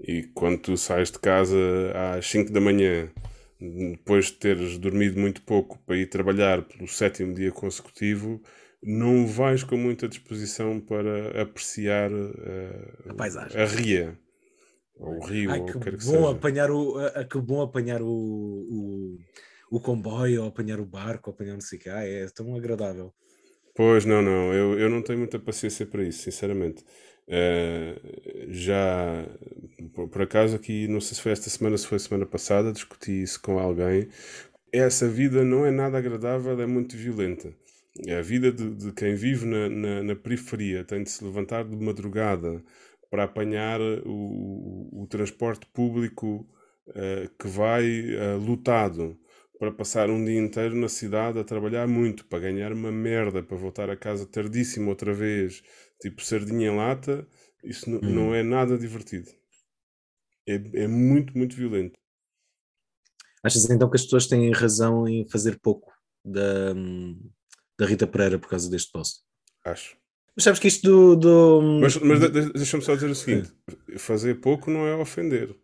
[0.00, 1.56] E quando tu sais de casa
[2.18, 3.10] às 5 da manhã,
[3.60, 8.42] depois de teres dormido muito pouco para ir trabalhar pelo sétimo dia consecutivo,
[8.86, 13.62] não vais com muita disposição para apreciar eh, A paisagem.
[13.62, 14.18] a ria.
[14.96, 16.34] Ou o rio, Ai, ou que que quer que bom seja.
[16.34, 19.18] apanhar o, a, a- que bom apanhar o, o,
[19.70, 21.88] o comboio, ou apanhar o barco, ou apanhar não sei o que.
[21.90, 23.14] Ah, é tão agradável.
[23.74, 26.82] Pois, não, não, eu, eu não tenho muita paciência para isso, sinceramente.
[27.28, 27.94] Eh,
[28.48, 29.26] já,
[29.94, 33.22] por, por acaso, aqui, não sei se foi esta semana, se foi semana passada, discuti
[33.22, 34.08] isso com alguém.
[34.72, 37.52] Essa vida não é nada agradável, é muito violenta.
[38.18, 41.76] A vida de, de quem vive na, na, na periferia tem de se levantar de
[41.76, 42.62] madrugada
[43.10, 46.46] para apanhar o, o transporte público
[46.94, 49.18] eh, que vai eh, lotado
[49.58, 53.56] para passar um dia inteiro na cidade a trabalhar muito, para ganhar uma merda, para
[53.56, 55.62] voltar a casa tardíssimo outra vez,
[56.00, 57.26] tipo sardinha em lata,
[57.64, 58.06] isso n- Hum.
[58.06, 59.30] não é nada divertido.
[60.48, 61.96] É, é muito, muito violento.
[63.42, 65.90] Achas então que as pessoas têm razão em fazer pouco
[66.24, 66.74] da,
[67.78, 69.20] da Rita Pereira por causa deste post?
[69.64, 69.96] Acho.
[70.34, 71.16] Mas sabes que isto do.
[71.16, 73.52] do Mas, mas de- de- deixa-me só dizer o seguinte:
[73.98, 75.56] fazer pouco não é ofender,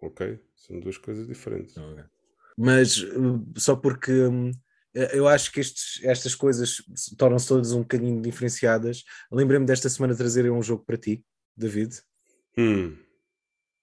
[0.00, 0.38] ok?
[0.56, 1.74] São duas coisas diferentes.
[2.56, 4.52] Mas uh, só porque hum,
[4.94, 9.02] eu acho que estes, estas coisas se- tornam-se todas um bocadinho diferenciadas.
[9.32, 11.24] Lembrei-me desta semana trazer um jogo para ti,
[11.56, 12.00] David,
[12.56, 12.96] Hum.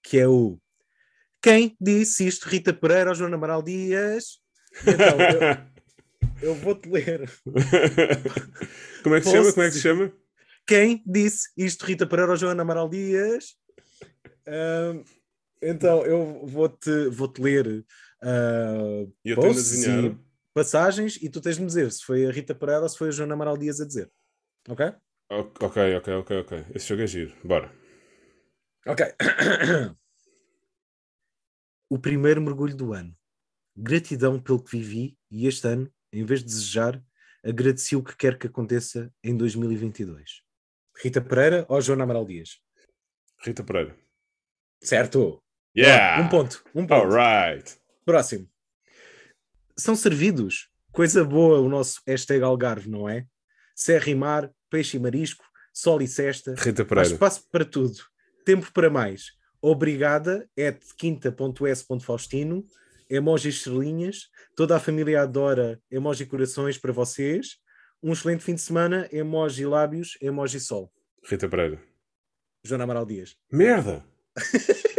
[0.02, 0.58] que é o
[1.42, 2.48] Quem disse isto?
[2.48, 4.40] Rita Pereira ou Joana Amaral Dias?
[4.86, 5.71] Então, eu,
[6.42, 7.30] eu vou-te ler.
[9.02, 9.52] Como é que se chama?
[9.52, 10.12] Como é que se chama?
[10.66, 11.84] Quem disse isto?
[11.84, 13.56] Rita Pereira ou Joana Amaral Dias?
[15.60, 17.84] Então, eu vou-te vou -te ler
[18.24, 20.16] eu de posts e
[20.54, 23.08] passagens e tu tens de me dizer se foi a Rita Pereira ou se foi
[23.08, 24.10] a Joana Amaral Dias a dizer.
[24.68, 24.86] Ok?
[25.30, 26.66] Ok, ok, ok, ok.
[26.74, 27.34] Esse jogo é giro.
[27.42, 27.72] Bora.
[28.86, 29.06] Ok.
[31.88, 33.16] o primeiro mergulho do ano.
[33.74, 37.02] Gratidão pelo que vivi e este ano, em vez de desejar,
[37.44, 40.42] agradeci o que quer que aconteça em 2022.
[41.02, 42.60] Rita Pereira ou Joana Amaral Dias?
[43.40, 43.96] Rita Pereira.
[44.82, 45.42] Certo.
[45.76, 46.22] Yeah!
[46.22, 46.64] Um ponto.
[46.74, 47.14] Um ponto.
[47.14, 47.76] Alright.
[48.04, 48.48] Próximo.
[49.76, 50.68] São servidos.
[50.92, 53.26] Coisa boa o nosso hashtag Algarve, não é?
[53.74, 56.54] Serra e mar, peixe e marisco, sol e cesta.
[56.58, 57.12] Rita Há Pereira.
[57.12, 57.98] espaço para tudo.
[58.44, 59.32] Tempo para mais.
[59.60, 62.66] Obrigada, é de quinta.s.faustino.
[63.12, 64.30] Emoji estrelinhas.
[64.56, 67.58] Toda a família adora emoji corações para vocês.
[68.02, 69.06] Um excelente fim de semana.
[69.12, 70.90] Emoji lábios, emoji sol.
[71.22, 71.78] Rita Pereira.
[72.64, 73.36] Joana Amaral Dias.
[73.52, 74.02] Merda!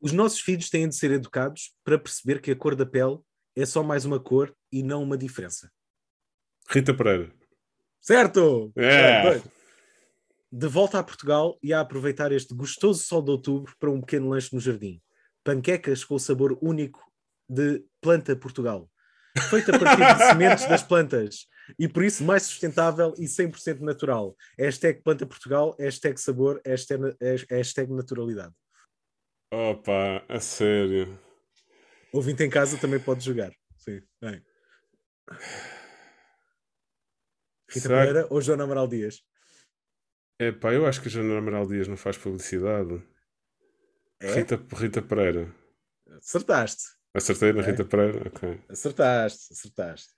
[0.00, 3.18] Os nossos filhos têm de ser educados para perceber que a cor da pele
[3.56, 5.72] é só mais uma cor e não uma diferença.
[6.70, 7.32] Rita Pereira.
[8.00, 8.72] Certo!
[8.76, 9.22] É.
[9.22, 9.42] Dois.
[10.56, 14.28] De volta a Portugal e a aproveitar este gostoso sol de outubro para um pequeno
[14.28, 15.02] lanche no jardim.
[15.42, 17.02] Panquecas com o sabor único
[17.48, 18.88] de Planta Portugal.
[19.50, 24.36] Feita a partir de sementes das plantas e por isso mais sustentável e 100% natural.
[24.56, 27.16] Hashtag Planta Portugal, hashtag sabor, hashtag,
[27.50, 28.54] hashtag naturalidade.
[29.52, 31.18] Opa, a sério.
[32.12, 33.52] Ouvinte em casa também pode jogar.
[33.76, 34.00] Sim.
[34.20, 34.40] Bem.
[37.68, 39.20] Rita Será Pereira ou Joana Amaral Dias?
[40.38, 43.02] Epá, eu acho que a Joana Amaral Dias não faz publicidade.
[44.20, 44.34] É?
[44.34, 45.54] Rita, Rita Pereira.
[46.16, 46.82] Acertaste.
[47.12, 47.70] Acertei na É.
[47.70, 48.26] Rita Pereira?
[48.28, 48.60] Ok.
[48.68, 50.08] Acertaste, acertaste.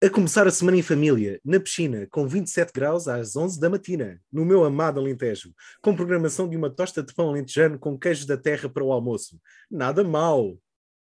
[0.00, 4.22] A começar a semana em família, na piscina, com 27 graus às 11 da matina,
[4.32, 8.36] no meu amado Alentejo, com programação de uma tosta de pão alentejano com queijo da
[8.36, 9.40] terra para o almoço.
[9.68, 10.56] Nada mal.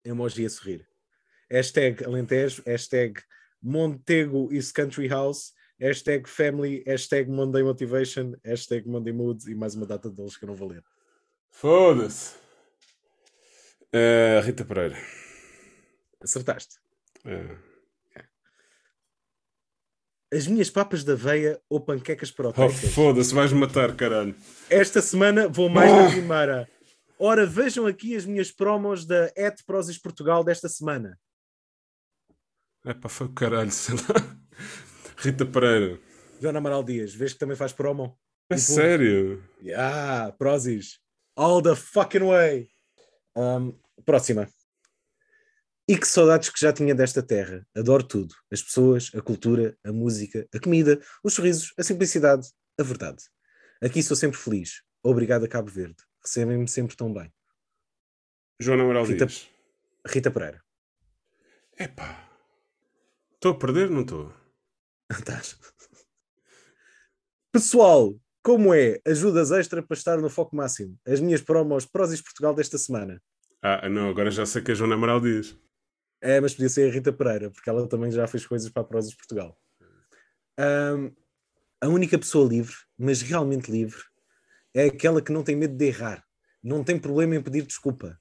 [0.05, 0.87] Emoji a sorrir.
[1.51, 3.23] Hashtag Alentejo, hashtag
[3.63, 9.87] Montego is Country House, hashtag Family, hashtag Monday Motivation, hashtag Monday Moods e mais uma
[9.87, 10.83] data deles que eu não vou ler.
[11.51, 12.35] Foda-se.
[13.93, 14.97] Eh, Rita Pereira.
[16.21, 16.77] Acertaste.
[17.25, 17.57] Eh,
[20.33, 22.93] As minhas papas da aveia ou panquecas Oh, proteicas?
[22.93, 24.35] foda-se, vais-me matar, caralho.
[24.69, 26.11] Esta semana vou mais na Ah.
[26.11, 26.69] primeira.
[27.21, 31.17] Ora, vejam aqui as minhas promos da Et Prozis Portugal desta semana.
[32.85, 34.37] Epá, foi o caralho, sei lá.
[35.17, 36.01] Rita Pereira.
[36.41, 38.19] Joana Amaral Dias, vês que também faz promo?
[38.51, 39.43] A Tipo- sério?
[39.63, 40.99] Yeah, Prozis.
[41.37, 42.69] All the fucking way.
[43.37, 44.49] Um, próxima.
[45.89, 47.67] E que saudades que já tinha desta terra.
[47.77, 48.35] Adoro tudo.
[48.51, 52.47] As pessoas, a cultura, a música, a comida, os sorrisos, a simplicidade,
[52.79, 53.23] a verdade.
[53.83, 54.83] Aqui sou sempre feliz.
[55.03, 55.97] Obrigado a Cabo Verde.
[56.25, 57.31] Recebem-me sempre tão bem.
[58.61, 59.49] Joana Amaral Rita- Dias.
[60.07, 60.63] Rita Pereira.
[61.79, 62.29] Epá.
[63.35, 64.33] Estou a perder, não estou?
[65.19, 65.59] Estás.
[67.53, 69.01] Pessoal, como é?
[69.07, 70.99] Ajudas extra para estar no foco máximo.
[71.07, 73.23] As minhas promos Prozis Portugal desta semana.
[73.63, 75.57] Ah, não, agora já sei que a Joana Amaral diz.
[76.21, 78.85] É, mas podia ser a Rita Pereira, porque ela também já fez coisas para a
[78.85, 79.59] Prozis Portugal.
[80.59, 81.11] Ahm,
[81.81, 84.03] a única pessoa livre, mas realmente livre,
[84.73, 86.25] é aquela que não tem medo de errar,
[86.63, 88.19] não tem problema em pedir desculpa,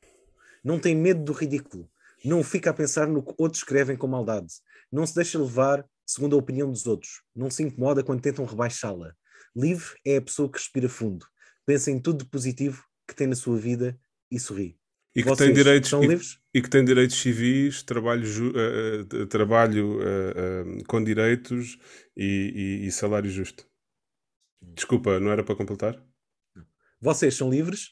[0.64, 1.90] não tem medo do ridículo,
[2.26, 4.54] não fica a pensar no que outros escrevem com maldade,
[4.92, 9.14] não se deixa levar segundo a opinião dos outros, não se incomoda quando tentam rebaixá-la.
[9.56, 11.26] Livre é a pessoa que respira fundo,
[11.66, 14.00] pensa em tudo de positivo que tem na sua vida
[14.32, 14.78] e sorri.
[15.16, 15.92] E que Vocês tem direitos.
[15.94, 16.58] e-?
[16.58, 18.24] E que tem direitos civis, trabalho,
[18.58, 21.78] eh, trabalho eh, eh, com direitos
[22.18, 23.68] e, e- e salário justo.
[24.60, 26.04] Desculpa, não era para completar?
[27.00, 27.92] Vocês são livres?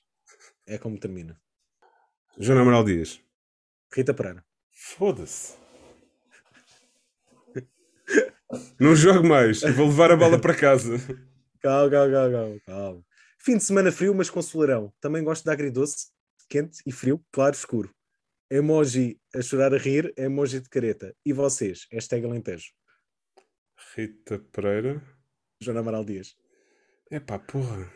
[0.65, 1.39] É como termina.
[2.39, 3.19] Joana Amaral Dias.
[3.93, 4.43] Rita Pereira.
[4.71, 5.54] Foda-se.
[8.80, 9.62] Não jogo mais.
[9.62, 10.98] Vou levar a bola para casa.
[11.62, 13.06] Calma, calma, calma, calma.
[13.38, 14.94] Fim de semana frio, mas com solarão.
[15.00, 16.08] Também gosto de agridoce,
[16.50, 17.94] quente e frio, claro, escuro.
[18.50, 21.16] Emoji a chorar a rir, emoji de careta.
[21.26, 21.88] E vocês?
[21.92, 22.72] Hashtag Alentejo.
[23.96, 25.02] Rita Pereira.
[25.62, 26.36] Joana Amaral Dias.
[27.10, 27.92] Epá, porra.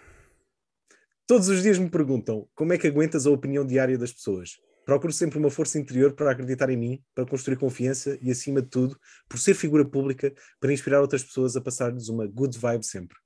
[1.28, 4.60] Todos os dias me perguntam como é que aguentas a opinião diária das pessoas.
[4.86, 8.69] Procuro sempre uma força interior para acreditar em mim, para construir confiança e, acima de
[8.69, 8.95] tudo,
[9.28, 13.17] por ser figura pública, para inspirar outras pessoas a passar-lhes uma good vibe sempre.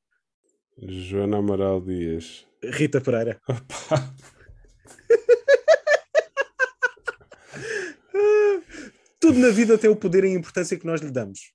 [0.81, 2.47] Joana Amaral Dias.
[2.63, 3.41] Rita Pereira.
[3.45, 4.15] Opa.
[9.19, 11.51] Tudo na vida tem o poder e a importância que nós lhe damos.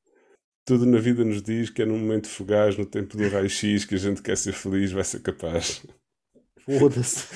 [0.66, 3.94] Tudo na vida nos diz que é num momento fugaz, no tempo do raio-x, que
[3.94, 5.82] a gente quer ser feliz, vai ser capaz.
[6.78, 7.26] Foda-se.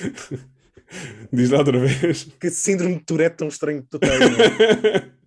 [1.31, 2.23] Diz lá outra vez.
[2.39, 4.11] Que síndrome de Tourette tão estranho que tu tens.
[4.13, 5.11] é?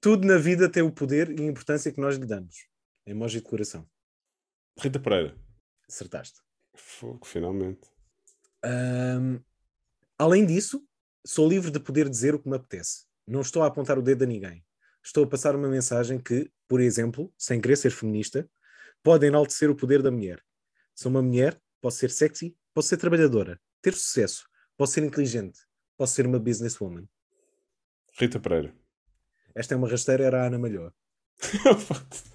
[0.00, 2.66] Tudo na vida tem o poder e a importância que nós lhe damos.
[3.06, 3.86] Emoji de coração.
[4.78, 5.34] Rita Pereira.
[5.88, 6.40] Acertaste.
[6.74, 7.80] Fogo, finalmente.
[8.62, 9.38] Ahm,
[10.18, 10.82] além disso,
[11.24, 13.04] sou livre de poder dizer o que me apetece.
[13.26, 14.64] Não estou a apontar o dedo a ninguém.
[15.02, 18.48] Estou a passar uma mensagem que, por exemplo, sem querer ser feminista,
[19.02, 20.42] pode enaltecer o poder da mulher.
[20.94, 25.60] Sou uma mulher, posso ser sexy, posso ser trabalhadora, ter sucesso, posso ser inteligente,
[25.96, 27.06] posso ser uma businesswoman.
[28.18, 28.74] Rita Pereira.
[29.54, 30.92] Esta é uma rasteira, era a Ana Malhoa.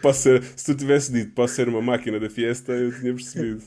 [0.00, 3.62] Posso ser, se tu tivesse dito posso ser uma máquina da Fiesta, eu tinha percebido.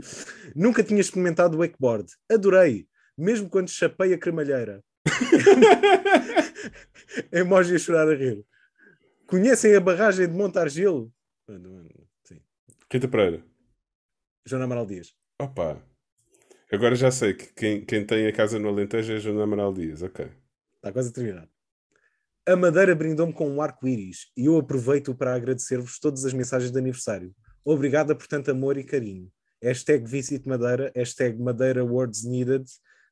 [0.54, 2.10] Nunca tinha experimentado wakeboard.
[2.30, 2.88] Adorei.
[3.18, 4.82] Mesmo quando chapei a cremalheira.
[7.30, 8.46] Emoji a chorar a rir.
[9.26, 11.12] Conhecem a barragem de Montargilo?
[12.24, 12.40] Sim.
[12.90, 13.44] Rita Pereira.
[14.46, 15.14] Joana Amaral Dias.
[15.40, 15.82] Opa.
[16.72, 20.02] Agora já sei que quem, quem tem a casa no Alentejo é Joana Amaral Dias.
[20.02, 20.28] Ok.
[20.76, 21.48] Está quase a terminar.
[22.46, 26.78] A Madeira brindou-me com um arco-íris e eu aproveito para agradecer-vos todas as mensagens de
[26.78, 27.34] aniversário.
[27.64, 29.32] Obrigada por tanto amor e carinho.
[29.62, 32.66] Hashtag Visit Madeira, hashtag Madeira Words Needed,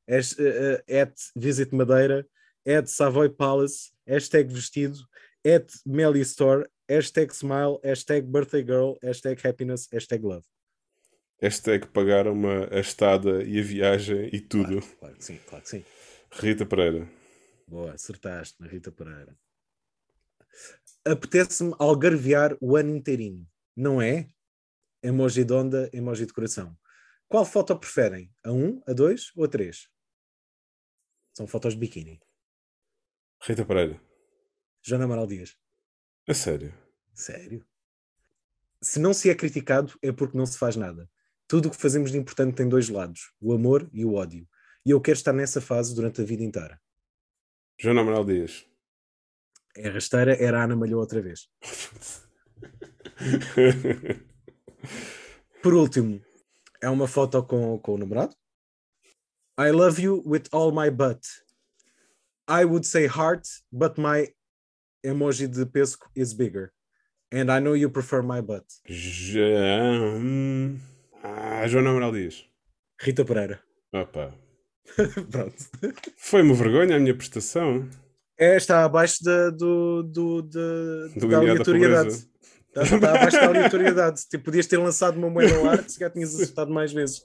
[0.06, 2.26] eh, eh, at Visit Madeira,
[2.66, 4.98] at Savoy Palace, hashtag Vestido,
[5.46, 10.44] at Melly Store, hashtag Smile, hashtag Birthday Girl, hashtag Happiness, hashtag Love.
[11.42, 14.80] Hashtag pagaram-me a estada e a viagem e tudo.
[14.80, 15.84] Claro, claro que sim, claro que sim.
[16.30, 17.10] Rita Pereira.
[17.66, 19.36] Boa, acertaste na Rita Pereira.
[21.04, 23.44] Apetece-me algarvear o ano inteirinho,
[23.76, 24.30] não é?
[25.02, 26.78] Emoji de onda, emoji de coração.
[27.26, 28.32] Qual foto preferem?
[28.44, 29.88] A 1, a 2 ou a 3?
[31.32, 32.20] São fotos de biquíni.
[33.42, 34.00] Rita Pereira.
[34.80, 35.56] Joana Amaral Dias.
[36.28, 36.72] A sério.
[37.12, 37.66] Sério?
[38.80, 41.10] Se não se é criticado, é porque não se faz nada.
[41.52, 44.48] Tudo o que fazemos de importante tem dois lados, o amor e o ódio.
[44.86, 46.80] E eu quero estar nessa fase durante a vida inteira.
[47.78, 48.64] Joana Amaral Dias.
[49.76, 51.50] É a rasteira, era a Ana Malhou outra vez.
[55.62, 56.24] Por último,
[56.80, 58.34] é uma foto com, com o namorado.
[59.60, 61.20] I love you with all my butt.
[62.48, 64.26] I would say heart, but my
[65.04, 66.72] emoji de pesco is bigger.
[67.30, 68.64] And I know you prefer my butt.
[68.88, 69.42] Já...
[71.22, 72.44] Ah, Joana Amaral Dias.
[73.00, 73.60] Rita Pereira.
[73.92, 74.34] Opa.
[75.30, 75.56] Pronto.
[76.16, 77.88] Foi uma vergonha a minha prestação.
[78.38, 82.08] É, está abaixo da, do, do, da- Do da aleatoriedade.
[82.74, 84.22] Está, está abaixo da aleatoriedade.
[84.30, 87.22] Tipo, podias ter lançado uma moeda ao ar, se calhar tinhas acertado mais vezes.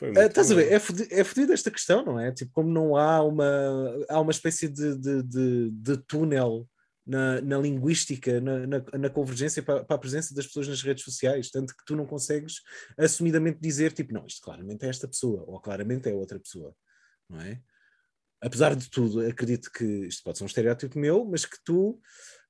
[0.00, 0.72] Muito estás a ver?
[0.72, 2.32] É é fodida esta questão, não é?
[2.32, 3.46] Tipo, como não há uma,
[4.08, 6.68] há uma espécie de, de, de, de túnel
[7.06, 11.04] na, na linguística, na, na, na convergência para, para a presença das pessoas nas redes
[11.04, 12.60] sociais, tanto que tu não consegues
[12.96, 16.74] assumidamente dizer, tipo, não, isto claramente é esta pessoa, ou claramente é outra pessoa,
[17.28, 17.60] não é?
[18.40, 22.00] Apesar de tudo, acredito que isto pode ser um estereótipo meu, mas que tu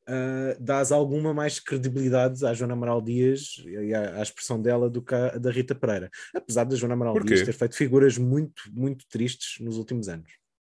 [0.06, 5.02] ah, dás alguma mais credibilidade à Joana Amaral Dias e à, à expressão dela do
[5.02, 6.10] que à da Rita Pereira.
[6.34, 7.14] Apesar da Joana Amaral?
[7.22, 10.32] Dias ter feito figuras muito, muito tristes nos últimos anos.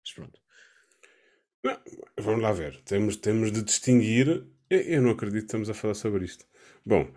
[0.04, 0.41] Mas pronto.
[1.62, 1.78] Não,
[2.18, 2.80] vamos lá ver.
[2.84, 4.44] Temos, temos de distinguir.
[4.68, 6.44] Eu, eu não acredito que estamos a falar sobre isto.
[6.84, 7.08] Bom,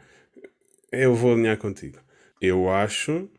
[0.92, 2.00] eu vou alinhar contigo.
[2.42, 3.30] Eu acho.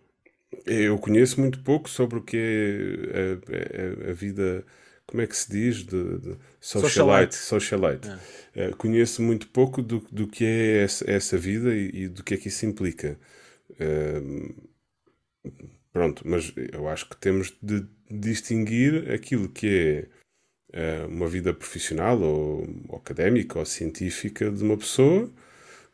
[0.67, 4.65] Eu conheço muito pouco sobre o que é a, a- a vida.
[5.07, 5.85] Como é que se diz?
[5.85, 7.37] De, de socialite.
[7.37, 8.09] Socialite.
[8.09, 8.19] Ah.
[8.55, 12.35] Eh, conheço muito pouco do, do que é essa, essa vida e, e do que
[12.35, 13.19] é que isso implica.
[13.81, 14.55] Ehm,
[15.93, 20.07] pronto, mas eu acho que temos de distinguir aquilo que é
[21.09, 25.31] uma vida profissional ou, ou académica ou científica de uma pessoa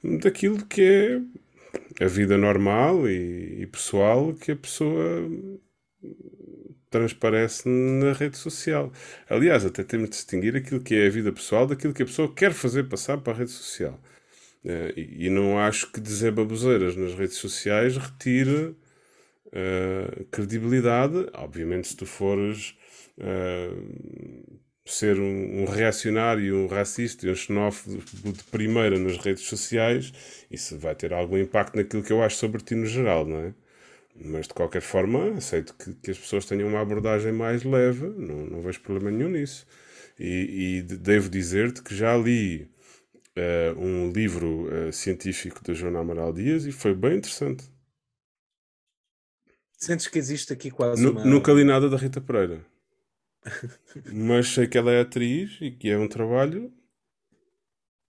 [0.03, 5.29] daquilo que é a vida normal e, e pessoal que a pessoa
[6.91, 8.93] transparece na rede social.
[9.29, 12.33] Aliás, até temos de distinguir aquilo que é a vida pessoal daquilo que a pessoa
[12.33, 13.99] quer fazer passar para a rede social.
[14.65, 18.77] Eh, e, e não acho que dizer baboseiras nas redes sociais retire
[19.53, 21.27] eh, credibilidade.
[21.33, 22.77] Obviamente, se tu fores
[23.19, 23.71] eh,
[24.85, 30.13] ser um, um reacionário, um racista e um xenófobo de primeira nas redes sociais,
[30.51, 33.55] isso vai ter algum impacto naquilo que eu acho sobre ti no geral, não é?
[34.17, 38.47] Mas de qualquer forma, aceito que, que as pessoas tenham uma abordagem mais leve, não,
[38.47, 39.67] não vejo problema nenhum nisso.
[40.19, 42.69] E, e de- devo dizer-te que já li
[43.37, 47.65] eh, um livro eh, científico da Joana Amaral Dias e foi bem interessante.
[49.77, 51.25] Sentes que existe aqui quase Nu- uma.
[51.25, 52.65] Nunca li nada da Rita Pereira.
[54.13, 56.73] Mas sei que ela é atriz e que é um trabalho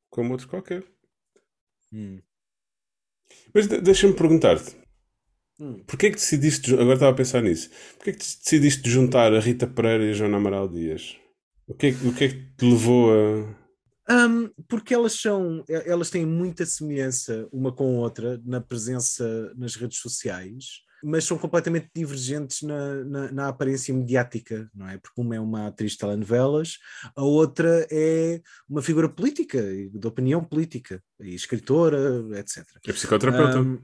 [0.09, 0.83] como outro qualquer.
[1.91, 2.19] Hum.
[3.53, 4.75] Mas de- deixa-me perguntar-te.
[5.59, 5.83] Hum.
[5.85, 9.39] Porquê é que decidiste, agora estava a pensar nisso, porquê é que decidiste juntar a
[9.39, 11.15] Rita Pereira e a Joana Amaral Dias?
[11.67, 13.63] O que é, que- o que, é que te levou a...
[14.09, 19.75] Um, porque elas são, elas têm muita semelhança uma com a outra na presença nas
[19.75, 24.97] redes sociais, mas são completamente divergentes na, na, na aparência mediática, não é?
[24.97, 26.77] Porque uma é uma atriz de telenovelas,
[27.15, 32.65] a outra é uma figura política, de opinião política, e escritora, etc.
[32.87, 33.59] É psicoterapeuta?
[33.59, 33.81] Um,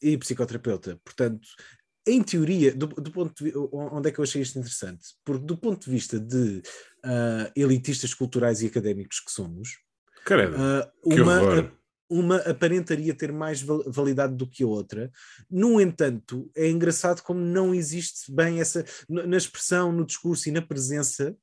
[0.00, 0.98] e psicoterapeuta.
[1.04, 1.46] Portanto,
[2.06, 5.08] em teoria, do, do ponto de, onde é que eu achei isto interessante?
[5.24, 6.62] Porque do ponto de vista de
[7.04, 9.78] ah, elitistas culturais e académicos que somos,
[10.56, 11.72] ah, que uma, horror.
[12.12, 15.10] Uma aparentaria ter mais val- validade do que a outra.
[15.50, 20.62] No entanto, é engraçado como não existe bem essa, na expressão, no discurso e na
[20.62, 21.36] presença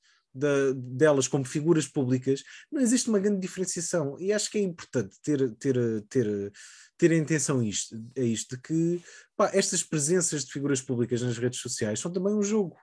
[0.75, 4.15] delas como figuras públicas, não existe uma grande diferenciação.
[4.19, 5.75] E acho que é importante ter, ter,
[6.07, 6.51] ter,
[6.97, 9.01] ter em atenção isto, a isto, que
[9.35, 12.77] pá, estas presenças de figuras públicas nas redes sociais são também um jogo.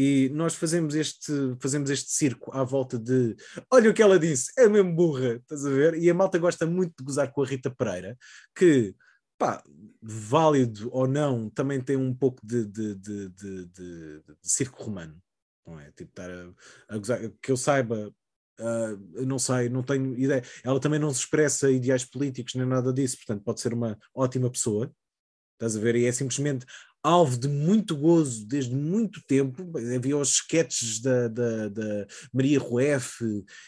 [0.00, 3.34] E nós fazemos este, fazemos este circo à volta de
[3.68, 5.94] olha o que ela disse, é mesmo burra, estás a ver?
[5.94, 8.16] E a malta gosta muito de gozar com a Rita Pereira,
[8.54, 8.94] que,
[9.36, 9.60] pá,
[10.00, 15.20] válido ou não, também tem um pouco de, de, de, de, circo romano,
[15.66, 15.90] não é?
[15.90, 18.14] Tipo, estar a, a gozar, que eu saiba,
[19.14, 20.44] eu não sei, não tenho ideia.
[20.62, 24.48] Ela também não se expressa ideais políticos nem nada disso, portanto, pode ser uma ótima
[24.48, 24.92] pessoa,
[25.54, 25.96] estás a ver?
[25.96, 26.64] E é simplesmente
[27.02, 29.72] alvo de muito gozo desde muito tempo.
[29.94, 33.24] Havia os sketches da, da, da Maria Rueff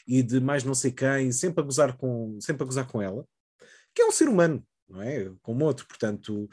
[0.07, 3.24] e de mais não sei quem, sempre a gozar com, sempre a gozar com ela,
[3.95, 5.33] que é um ser humano, não é?
[5.43, 6.49] Como outro, portanto,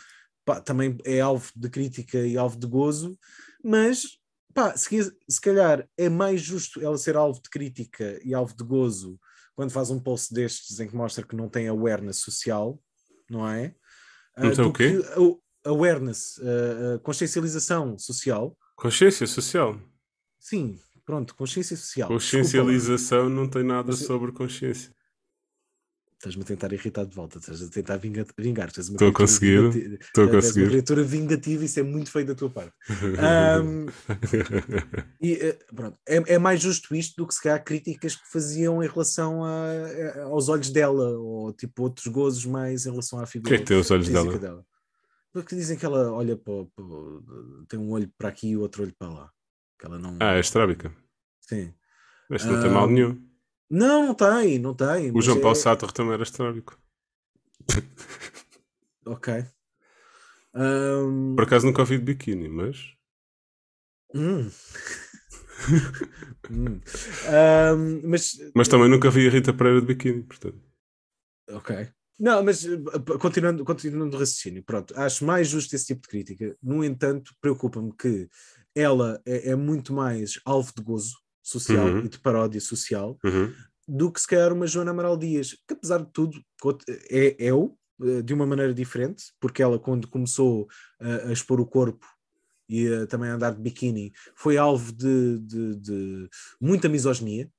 [0.45, 3.17] pá, também é alvo de crítica e alvo de gozo,
[3.63, 4.17] mas
[4.53, 8.63] pá, se, se calhar é mais justo ela ser alvo de crítica e alvo de
[8.63, 9.19] gozo
[9.55, 12.79] quando faz um post destes em que mostra que não tem awareness social,
[13.29, 13.75] não é?
[14.37, 14.91] Não Ah, tem o quê?
[14.91, 15.37] que
[15.67, 18.57] awareness, ah, consciencialização social.
[18.75, 19.79] Consciência social.
[20.39, 22.07] Sim, pronto, consciência social.
[22.09, 22.23] Desculpa.
[22.23, 24.95] Consciencialização não tem nada Consci- sobre consciência.
[26.19, 28.71] Estás-me a tentar irritar de volta, estás a tentar vinga- vingar.
[28.75, 30.67] uma Estou a conseguir, estou a uma conseguir.
[30.69, 32.73] criatura vingativa, isso é muito feio da tua parte.
[33.19, 33.85] Ahm,
[35.21, 38.81] e, eh, pronto, é, é mais justo isto do que se calhar críticas que faziam
[38.83, 39.51] em relação a-
[40.15, 43.55] a- aos olhos dela, ou tipo outros gozos mais em relação à O figura que
[43.55, 44.65] é que tem os olhos física dela?
[45.33, 46.85] Porque dizem que ela olha para, para
[47.67, 49.31] tem um olho para aqui e outro olho para lá.
[49.79, 50.17] Que ela não.
[50.19, 50.91] Ah, é estrábica.
[51.41, 51.73] Sim.
[52.29, 53.27] Mas não tem mal Ah, nenhum.
[53.69, 55.11] Não, não tem, não tem.
[55.11, 56.77] O João é- Paulo Sartre também era estrábico.
[59.05, 59.29] Ok.
[60.53, 62.93] Ahm, Por acaso nunca ouvi de biquíni, mas.
[64.13, 64.49] hum.
[66.49, 66.79] Hum.
[67.27, 70.61] Ahm, mas Mas também nunca vi a Rita Pereira de biquíni, portanto.
[71.49, 71.71] Ok.
[72.19, 72.77] Não, mas eh,
[73.19, 76.57] continuando, continuando o raciocínio, pronto, acho mais justo esse tipo de crítica.
[76.61, 78.27] No entanto, preocupa-me que
[78.75, 81.13] ela é, é muito mais alvo de gozo
[81.43, 81.99] social Uhum.
[82.05, 83.53] e de paródia social Uhum.
[83.87, 87.77] do que se calhar uma Joana Amaral Dias, que apesar de tudo cont- é eu,
[88.01, 90.67] eh, de uma maneira diferente, porque ela quando começou
[90.99, 92.05] a, a expor o corpo
[92.67, 97.49] e a também a andar de biquíni, foi alvo de, de- de muita misoginia,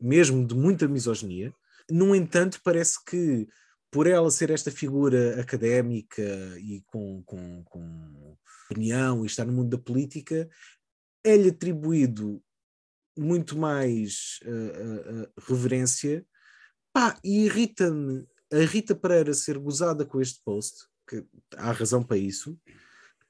[0.00, 1.52] mesmo de muita misoginia.
[1.90, 3.48] No entanto, parece que
[3.92, 6.22] por ela ser esta figura académica
[6.58, 10.48] e com, com, com opinião e estar no mundo da política,
[11.22, 12.42] é-lhe atribuído
[13.16, 16.26] muito mais uh, uh, uh, reverência.
[16.90, 21.22] Pá, e irrita-me a Rita Pereira ser gozada com este post, que
[21.54, 22.58] há razão para isso.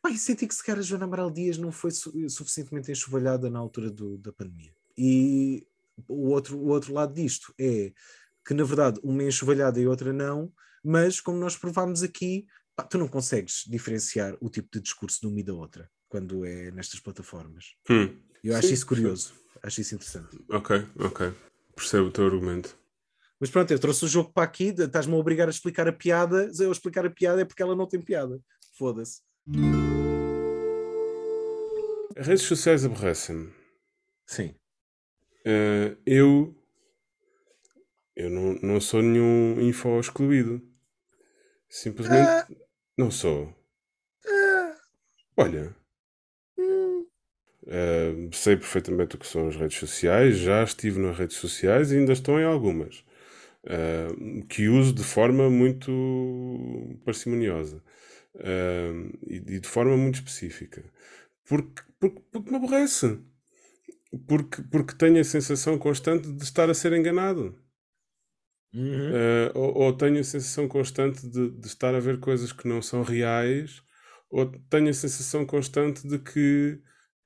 [0.01, 3.59] Pá, e senti que se a Joana Amaral Dias não foi su suficientemente enxovalhada na
[3.59, 4.73] altura do, da pandemia.
[4.97, 5.67] E
[6.07, 7.93] o outro, o outro lado disto é
[8.45, 10.53] que, na verdade, uma é enxovalhada e outra não,
[10.85, 15.27] mas como nós provámos aqui, pá, tu não consegues diferenciar o tipo de discurso de
[15.27, 17.75] uma e da outra quando é nestas plataformas.
[17.89, 18.15] Hum.
[18.45, 19.33] Eu acho Sim, isso curioso,
[19.63, 20.37] acho isso interessante.
[20.51, 21.33] Ok, ok.
[21.75, 22.77] Percebo o teu argumento.
[23.41, 26.51] Mas pronto, eu trouxe o jogo para aqui, estás-me a obrigar a explicar a piada,
[26.61, 28.41] eu explicar a piada é porque ela não tem piada.
[28.77, 29.21] Foda-se.
[32.17, 33.53] As redes sociais aborrecem-me.
[34.27, 34.55] Sim.
[35.45, 36.55] Eh, eu
[38.17, 40.63] eu não, não sou nenhum info excluído.
[41.69, 42.47] Simplesmente Ah.
[42.97, 43.53] não sou.
[45.37, 45.75] Olha,
[47.67, 51.99] eh, sei perfeitamente o que são as redes sociais, já estive nas redes sociais e
[51.99, 53.05] ainda estou em algumas.
[53.67, 54.09] eh,
[54.49, 55.91] que uso de forma muito
[57.05, 57.83] parcimoniosa
[58.37, 58.93] eh,
[59.29, 60.85] e, e de forma muito específica.
[61.49, 63.21] Porque, porque, porque me aborrece.
[64.29, 67.59] Porque, porque tenho a sensação constante de estar a ser enganado.
[68.75, 69.11] Uhum.
[69.15, 72.81] Eh, ou, ou tenho a sensação constante de, de estar a ver coisas que não
[72.81, 73.83] são reais,
[74.31, 76.81] ou tenho a sensação constante de que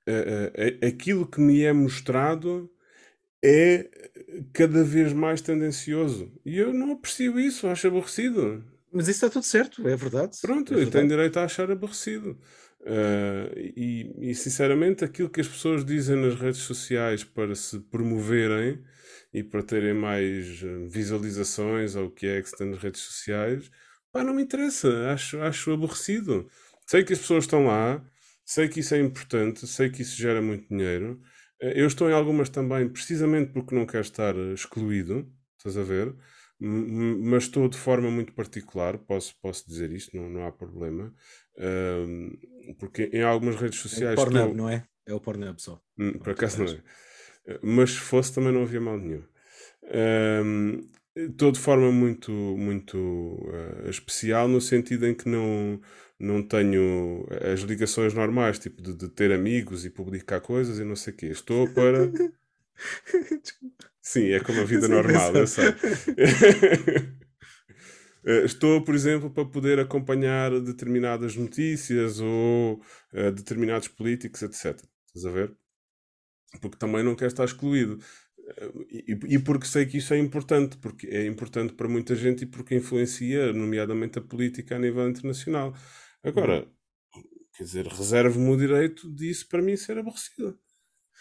[0.06, 2.70] eh, eh, aquilo que me é mostrado
[3.44, 3.88] é
[4.52, 6.32] cada vez mais tendencioso.
[6.44, 8.64] E eu não aprecio isso, acho aborrecido.
[8.92, 10.36] Mas isso está tudo certo, é verdade.
[10.40, 12.38] Pronto, é eu tenho direito a achar aborrecido.
[12.86, 18.82] Ah, e, e, sinceramente, aquilo que as pessoas dizem nas redes sociais para se promoverem
[19.38, 23.00] e para terem mais eh, visualizações ou o que é que se tem nas redes
[23.02, 23.70] sociais,
[24.12, 26.48] pá, não me interessa, acho, acho aborrecido.
[26.86, 28.04] Sei que as pessoas estão lá,
[28.44, 31.20] sei que isso é importante, sei que isso gera muito dinheiro.
[31.60, 35.82] Eh, Eu estou em algumas também, precisamente porque não quero estar eh, excluído, estás a
[35.82, 36.14] ver?
[36.58, 41.14] Mas estou de forma muito particular, posso, posso dizer isto, não, não há problema.
[41.58, 42.30] Ahm,
[42.78, 44.56] porque em algumas redes É o sociais Pornhub, estou.
[44.56, 44.86] não é?
[45.06, 45.80] É o Pornhub só.
[45.98, 46.82] Hum, Por acaso não é.
[47.62, 49.22] Mas se fosse também não havia mal nenhum.
[49.92, 50.86] Ahm,
[51.18, 53.38] Estou de forma muito, muito
[53.86, 55.80] eh, especial no sentido em que não,
[56.20, 60.94] não tenho as ligações normais, tipo de, de ter amigos e publicar coisas e não
[60.94, 61.26] sei o quê.
[61.28, 62.12] Estou para.
[64.00, 65.74] Sim, é como a vida normal, eu sei.
[68.24, 72.82] Eh, Estou, por exemplo, para poder acompanhar determinadas notícias ou
[73.12, 74.88] eh, determinados políticos, etc.
[75.06, 75.56] Estás a ver?
[76.60, 77.98] Porque também não quero estar excluído.
[78.90, 82.46] E, e porque sei que isso é importante, porque é importante para muita gente e
[82.46, 85.74] porque influencia, nomeadamente, a política a nível internacional.
[86.22, 86.68] Agora,
[87.56, 90.58] quer dizer, reservo-me o direito disso para mim ser aborrecido.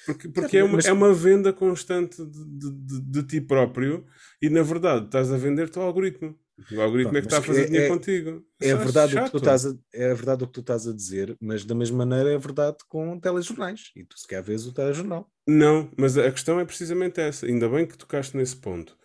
[0.05, 4.05] Porque, porque é, uma, mas- é uma venda constante de, de, de- de ti próprio
[4.41, 6.37] e, na verdade, estás a vender-te ao algoritmo.
[6.71, 8.45] O algoritmo Pá, é que está a fazer é- dinheiro é- contigo.
[8.61, 10.93] É acho verdade, o que tu estás a, é verdade o que tu estás a
[10.93, 13.91] dizer, mas da mesma maneira é verdade com telejornais.
[13.95, 15.29] E tu sequer vês o telejornal.
[15.47, 17.45] Não, mas a questão é precisamente essa.
[17.45, 18.97] Ainda bem que tocaste nesse ponto.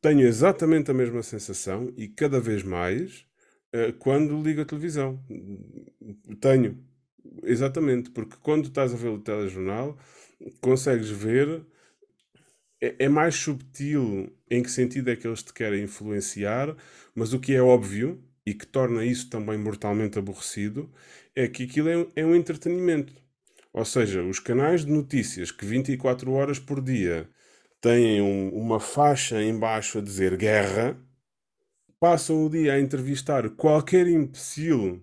[0.00, 3.24] Tenho exatamente a mesma sensação e cada vez mais
[3.72, 5.22] eh, quando ligo a televisão.
[6.40, 6.78] Tenho.
[7.42, 9.96] Exatamente, porque quando estás a ver o telejornal,
[10.60, 11.64] consegues ver.
[12.80, 16.76] É, é mais subtil em que sentido é que eles te querem influenciar,
[17.14, 20.90] mas o que é óbvio e que torna isso também mortalmente aborrecido
[21.34, 23.12] é que aquilo é um, é um entretenimento.
[23.72, 27.28] Ou seja, os canais de notícias que 24 horas por dia
[27.80, 30.96] têm um- uma faixa em baixo a dizer guerra,
[32.00, 35.00] passam o dia a entrevistar qualquer imbecil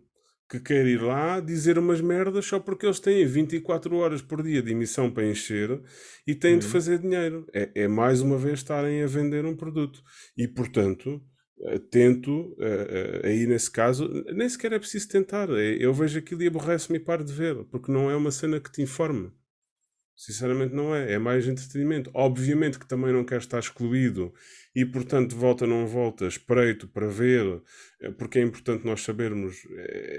[0.49, 4.61] que quer ir lá dizer umas merdas só porque eles têm 24 horas por dia
[4.61, 5.81] de emissão para encher
[6.27, 6.71] e têm de Uhum.
[6.71, 7.45] fazer dinheiro.
[7.53, 10.01] É, é mais uma vez estarem a vender um produto.
[10.37, 11.21] E, portanto,
[11.67, 15.49] eh, tento, eh, eh, aí nesse caso, nem sequer é preciso tentar.
[15.51, 18.59] É, eu vejo aquilo e aborrece-me e paro de ver, porque não é uma cena
[18.59, 19.31] que te informe.
[20.16, 22.09] Sinceramente não é, é mais entretenimento.
[22.13, 24.34] Obviamente que também não quer estar excluído
[24.74, 27.61] e, portanto, volta não volta, espreito para ver,
[28.18, 29.63] porque é importante nós sabermos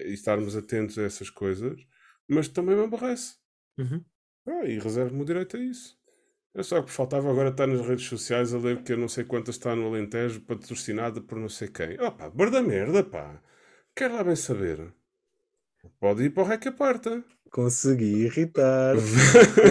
[0.07, 1.81] e estarmos atentos a essas coisas,
[2.29, 3.37] mas também me aborrece.
[3.79, 4.05] Uhum.
[4.47, 5.97] Ah, e reservo-me o direito a isso.
[6.55, 9.25] É só que faltava agora estar nas redes sociais a ler que eu não sei
[9.25, 12.01] quantas está no Alentejo patrocinada por não sei quem.
[12.01, 13.43] Opa, barda merda, pá.
[13.95, 14.91] Quer lá bem saber.
[16.01, 17.23] Pode ir para o Reca Parta.
[17.57, 19.01] Consegui irritar-te,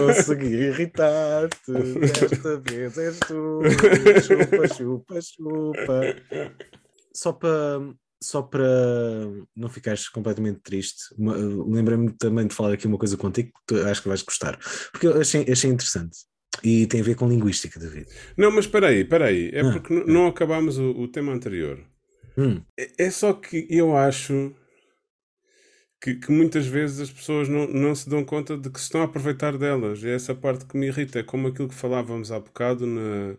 [0.00, 3.60] consegui irritar-te, desta vez és tu,
[4.26, 6.00] chupa, chupa, chupa.
[7.14, 8.66] Só para só para
[9.54, 14.02] não ficares completamente triste, lembrei-me também de falar aqui uma coisa contigo que tu, acho
[14.02, 14.58] que vais gostar,
[14.90, 16.18] porque eu achei, achei interessante.
[16.64, 18.06] E tem a ver com linguística, David.
[18.36, 19.50] Não, mas espera aí, espera aí.
[19.52, 20.04] É ah, porque é.
[20.06, 21.78] não acabámos o, o, tema anterior.
[22.36, 22.60] Hum.
[22.76, 24.52] É, é, só que eu acho
[26.00, 29.00] que, que, muitas vezes as pessoas não, não se dão conta de que se estão
[29.00, 30.04] a aproveitar delas.
[30.04, 31.18] É essa parte que me irrita.
[31.18, 33.34] É como aquilo que falávamos há bocado na,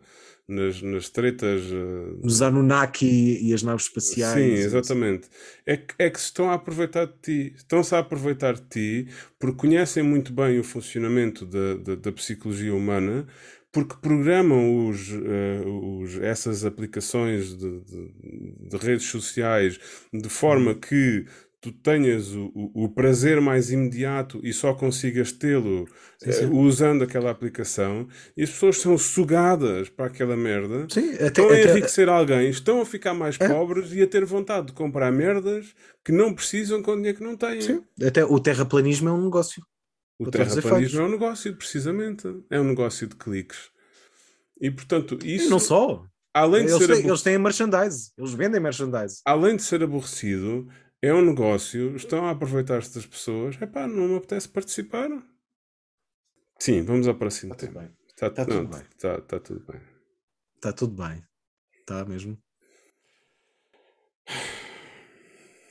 [0.47, 1.64] nas, nas tretas.
[1.66, 2.20] Uh...
[2.24, 4.34] Nos Anunnaki e, e as naves espaciais.
[4.34, 5.28] Sim, exatamente.
[5.66, 7.53] É que, é que se estão a aproveitar de ti.
[7.55, 12.74] Estão-se a aproveitar de ti porque conhecem muito bem o funcionamento da, da, da psicologia
[12.74, 13.28] humana,
[13.72, 19.80] porque programam os, uh, os, essas aplicações de, de, de, redes sociais
[20.12, 20.80] de forma uhum.
[20.80, 21.26] que
[21.60, 27.32] tu tenhas o, o, o, prazer mais imediato e só consigas tê-lo uh, usando aquela
[27.32, 32.49] aplicação e as pessoas são sugadas para aquela merda sim, até, estão a enriquecer alguém,
[32.49, 33.47] estão a ficar mais é.
[33.47, 35.74] pobres e a ter vontade de comprar merdas
[36.05, 37.62] que não precisam com dinheiro que não têm.
[37.62, 37.84] Sim.
[38.05, 39.64] Até o terraplanismo é um negócio.
[40.20, 42.28] O terraplanismo é um negócio, precisamente.
[42.49, 43.70] É um negócio de cliques.
[44.60, 45.47] E portanto, isso.
[45.47, 46.03] E não só.
[46.34, 49.22] Além de eles, ser têm, eles têm merchandise, eles vendem merchandise.
[49.26, 50.68] Além de ser aborrecido,
[51.02, 53.56] é um negócio, estão a aproveitar-se das pessoas.
[53.62, 55.10] É pá, não me apetece participar.
[56.60, 57.93] Sim, vamos ao próximo está tema.
[58.10, 58.82] Está, está tudo bem.
[58.91, 59.82] Está, está tudo bem.
[60.56, 61.24] Está tudo bem.
[61.80, 62.38] Está mesmo.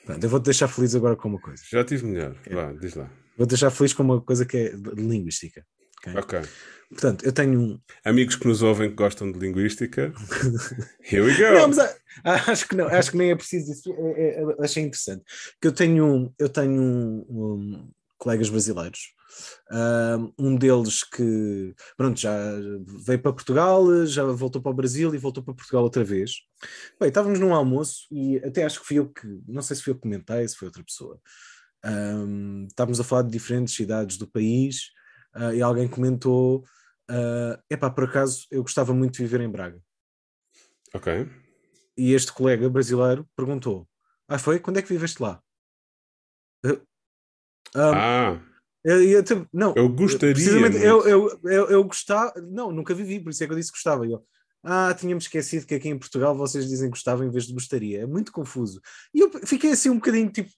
[0.04, 1.62] Pronto, eu vou-te deixar feliz agora com uma coisa.
[1.68, 2.36] Já tive melhor.
[2.48, 3.10] Vá, diz lá.
[3.36, 5.66] Vou-te deixar feliz com uma coisa que é linguística.
[6.06, 6.20] Ok.
[6.20, 6.42] okay.
[6.88, 7.80] Portanto, eu tenho um.
[8.04, 10.12] Amigos que nos ouvem que gostam de linguística.
[11.02, 11.52] Here we go!
[11.52, 11.78] Não, mas
[12.48, 13.92] acho que não, acho que nem é preciso isso.
[13.92, 15.24] É, é, achei interessante.
[15.60, 19.14] Que eu tenho, eu tenho um, um, colegas brasileiros.
[20.38, 22.34] Um deles que pronto, já
[23.04, 26.36] veio para Portugal, já voltou para o Brasil e voltou para Portugal outra vez.
[26.98, 29.90] Bem, estávamos num almoço e até acho que fui eu que, não sei se foi
[29.92, 31.20] eu que comentei, se foi outra pessoa.
[31.84, 34.90] Um, estávamos a falar de diferentes cidades do país
[35.36, 36.64] uh, e alguém comentou
[37.10, 39.80] Uh, epá, por acaso, eu gostava muito de viver em Braga.
[40.92, 41.28] Ok.
[41.96, 43.88] E este colega brasileiro perguntou:
[44.28, 44.58] Ah, foi?
[44.60, 45.40] Quando é que viveste lá?
[46.64, 46.80] Uh,
[47.74, 48.42] um, ah.
[48.84, 50.46] Eu, eu, não, eu gostaria.
[50.78, 52.32] Eu, eu, eu, eu, gostava.
[52.40, 54.06] Não, nunca vivi, por isso é que eu disse que gostava.
[54.06, 54.24] Eu,
[54.62, 58.02] ah, tínhamos esquecido que aqui em Portugal vocês dizem que gostavam em vez de gostaria.
[58.02, 58.80] É muito confuso.
[59.12, 60.50] E eu fiquei assim um bocadinho tipo.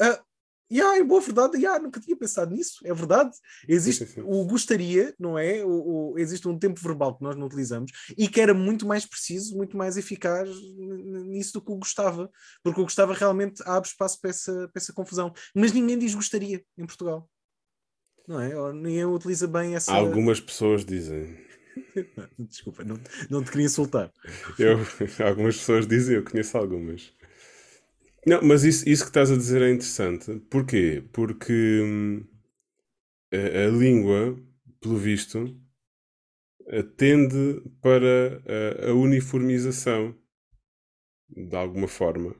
[0.00, 0.27] Uh,
[0.70, 3.30] Yeah, é boa verdade, yeah, nunca tinha pensado nisso, é verdade.
[3.66, 4.26] Existe sim, sim, sim.
[4.26, 5.64] o gostaria, não é?
[5.64, 9.06] O, o, existe um tempo verbal que nós não utilizamos e que era muito mais
[9.06, 10.48] preciso, muito mais eficaz
[11.26, 12.30] nisso do que o gostava,
[12.62, 15.32] porque o gostava realmente abre espaço para essa, para essa confusão.
[15.54, 17.28] Mas ninguém diz gostaria em Portugal,
[18.26, 18.54] não é?
[18.54, 19.92] Ou ninguém utiliza bem essa.
[19.92, 21.48] Algumas pessoas dizem.
[22.38, 22.98] Desculpa, não,
[23.30, 24.12] não te queria insultar.
[24.58, 24.78] Eu,
[25.26, 27.12] algumas pessoas dizem, eu conheço algumas.
[28.26, 30.38] Não, mas isso, isso que estás a dizer é interessante.
[30.50, 31.04] Porquê?
[31.12, 31.52] Porque
[31.82, 32.24] hum,
[33.32, 34.38] a, a, língua,
[34.80, 35.56] pelo visto,
[36.96, 38.42] tende para
[38.84, 40.14] a, a, uniformização
[41.28, 42.34] de alguma forma.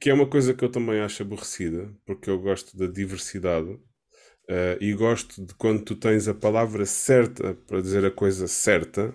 [0.00, 4.76] Que é uma coisa que eu também acho aborrecida, porque eu gosto da diversidade uh,
[4.80, 9.14] e gosto de quando tu tens a palavra certa para dizer a coisa certa.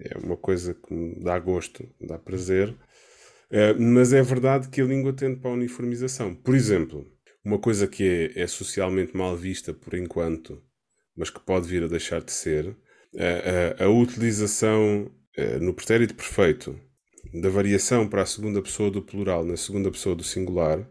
[0.00, 2.74] É uma coisa que me dá gosto, me dá prazer.
[3.50, 6.34] Eh, mas é verdade que a língua tende para a uniformização.
[6.34, 7.06] Por exemplo,
[7.44, 10.62] uma coisa que é, é socialmente mal vista por enquanto,
[11.16, 12.76] mas que pode vir a deixar de ser,
[13.78, 15.10] a, a, utilização
[15.60, 16.78] no pretérito perfeito
[17.40, 20.86] da variação para a segunda pessoa do plural na segunda pessoa do singular.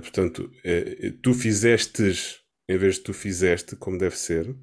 [0.00, 0.50] Portanto,
[1.22, 2.40] tu fizestes
[2.70, 4.54] em vez de tu fizeste, como deve ser.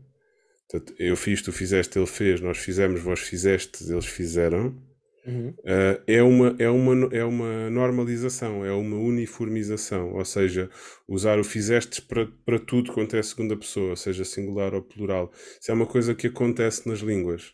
[0.70, 4.82] Portanto, eu fiz, tu fizeste, ele fez, nós fizemos, vós fizestes, eles fizeram.
[5.28, 10.70] Uh, é, uma, é, uma, é uma normalização, é uma uniformização, ou seja,
[11.06, 15.30] usar o fizestes para, para tudo quanto é segunda pessoa, seja singular ou plural.
[15.60, 17.54] Isso é uma coisa que acontece nas línguas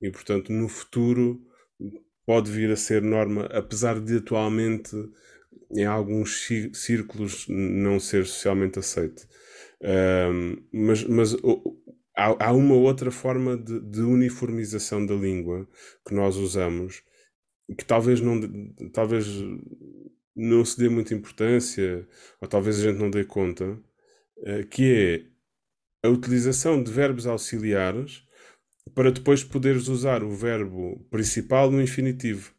[0.00, 1.40] e, portanto, no futuro
[2.24, 4.94] pode vir a ser norma, apesar de atualmente
[5.72, 9.26] em alguns círculos não ser socialmente aceito.
[10.72, 11.36] Mas mas
[12.20, 15.66] há, há, uma outra forma de, de, uniformização da língua
[16.06, 17.02] que nós usamos
[17.76, 18.40] que talvez não,
[18.92, 19.26] talvez
[20.34, 22.06] não se dê muita importância,
[22.40, 23.78] ou talvez a gente não dê conta,
[24.38, 25.24] uh, que
[26.02, 28.26] é a utilização de verbos auxiliares
[28.94, 32.52] para depois poderes usar o verbo principal no infinitivo.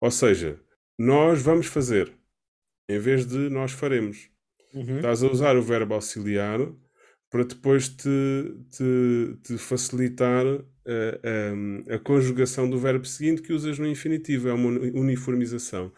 [0.00, 0.58] Ou seja,
[0.98, 2.12] nós vamos fazer,
[2.88, 4.30] em vez de nós faremos.
[4.72, 4.96] Uhum.
[4.96, 6.60] Estás a usar o verbo auxiliar
[7.34, 8.08] para depois te,
[8.70, 14.48] te, te facilitar a, a, a, conjugação do verbo seguinte que usas no infinitivo.
[14.48, 15.92] É uma uniformização.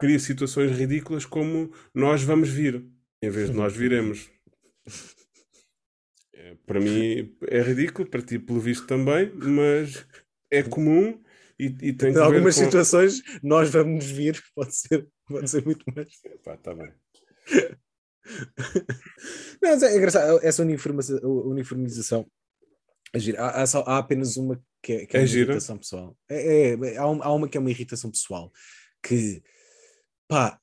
[0.00, 2.88] Cria situações ridículas como nós vamos vir,
[3.22, 4.30] em vez de nós viremos.
[6.40, 10.06] É, para mim é ridículo, para ti, pelo visto, também, mas
[10.52, 11.20] é comum
[11.58, 12.64] e, e tem Em algumas com...
[12.64, 16.08] situações, nós vamos vir, pode ser, pode ser muito mais.
[16.24, 16.92] Epá, tá bem.
[19.62, 22.26] Não, é engraçado, essa uniformização,
[23.14, 25.52] é há, há, há, apenas uma que é, que é, é uma gira.
[25.52, 26.16] irritação pessoal.
[26.28, 28.52] É, é, há, há, uma que é uma irritação pessoal
[29.02, 29.42] que
[30.28, 30.60] pá,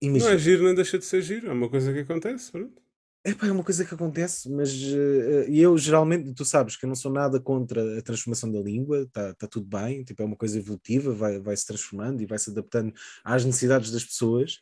[0.00, 0.30] imagina.
[0.30, 2.52] Não é giro, nem deixa de ser giro, é uma coisa que acontece.
[2.52, 2.80] Pronto.
[3.24, 6.88] É, pá, é uma coisa que acontece, mas uh, eu geralmente, tu sabes que eu
[6.88, 10.36] não sou nada contra a transformação da língua, está tá tudo bem, tipo, é uma
[10.36, 12.92] coisa evolutiva, vai, vai se transformando e vai se adaptando
[13.24, 14.58] às necessidades das pessoas.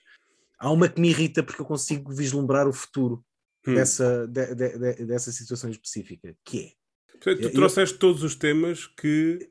[0.58, 3.24] Há uma que me irrita porque eu consigo vislumbrar o futuro
[3.66, 3.74] hum.
[3.74, 6.70] dessa, de, de, de, dessa situação específica, que é.
[7.12, 7.98] Portanto, tu trouxeste eu...
[7.98, 9.50] todos os temas que,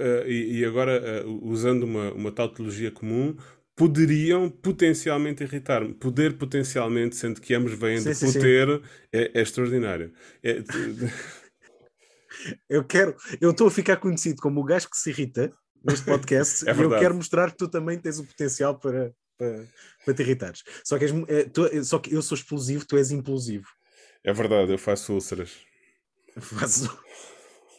[0.00, 3.36] uh, e, e, agora uh, usando uma, uma tautologia comum,
[3.76, 5.94] poderiam potencialmente irritar-me.
[5.94, 8.82] Poder potencialmente, sendo que ambos vêm sim, de sim, poder, sim.
[9.12, 10.12] É, é, extraordinário.
[10.42, 10.62] É...
[12.68, 15.52] eu quero, eu estou a ficar conhecido como o gajo que se irrita
[15.84, 19.66] neste podcast é e eu quero mostrar que tu também tens o potencial para, para,
[20.04, 20.62] para te irritares.
[20.84, 23.66] Só que, és, é, tu, só que eu sou explosivo, tu és implosivo.
[24.22, 25.52] É verdade, eu faço úlceras.
[26.40, 26.98] Faço.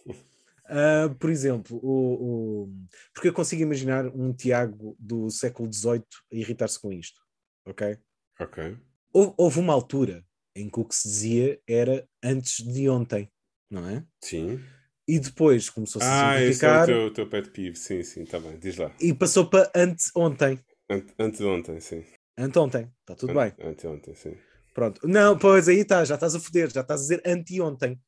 [0.07, 2.73] Uh, por exemplo, o, o,
[3.13, 7.19] porque eu consigo imaginar um Tiago do século XVIII a irritar-se com isto,
[7.65, 7.97] ok?
[8.39, 8.77] Ok.
[9.11, 10.23] Houve, houve, uma altura
[10.55, 13.29] em que o que se dizia era antes de ontem,
[13.69, 14.05] não é?
[14.21, 14.61] Sim.
[15.07, 16.79] E depois começou-se ah, a simplificar.
[16.79, 18.93] Ah, esse é o teu, teu pet peeve, sim, sim, está bem, diz lá.
[18.99, 20.59] E passou para antes ontem.
[20.89, 22.03] Ante, antes de ontem, sim.
[22.37, 23.67] Anteontem, está tudo Ante, bem.
[23.67, 24.35] Anteontem, sim.
[24.73, 25.07] Pronto.
[25.07, 27.99] Não, pois aí está, já estás a foder, já estás a dizer anteontem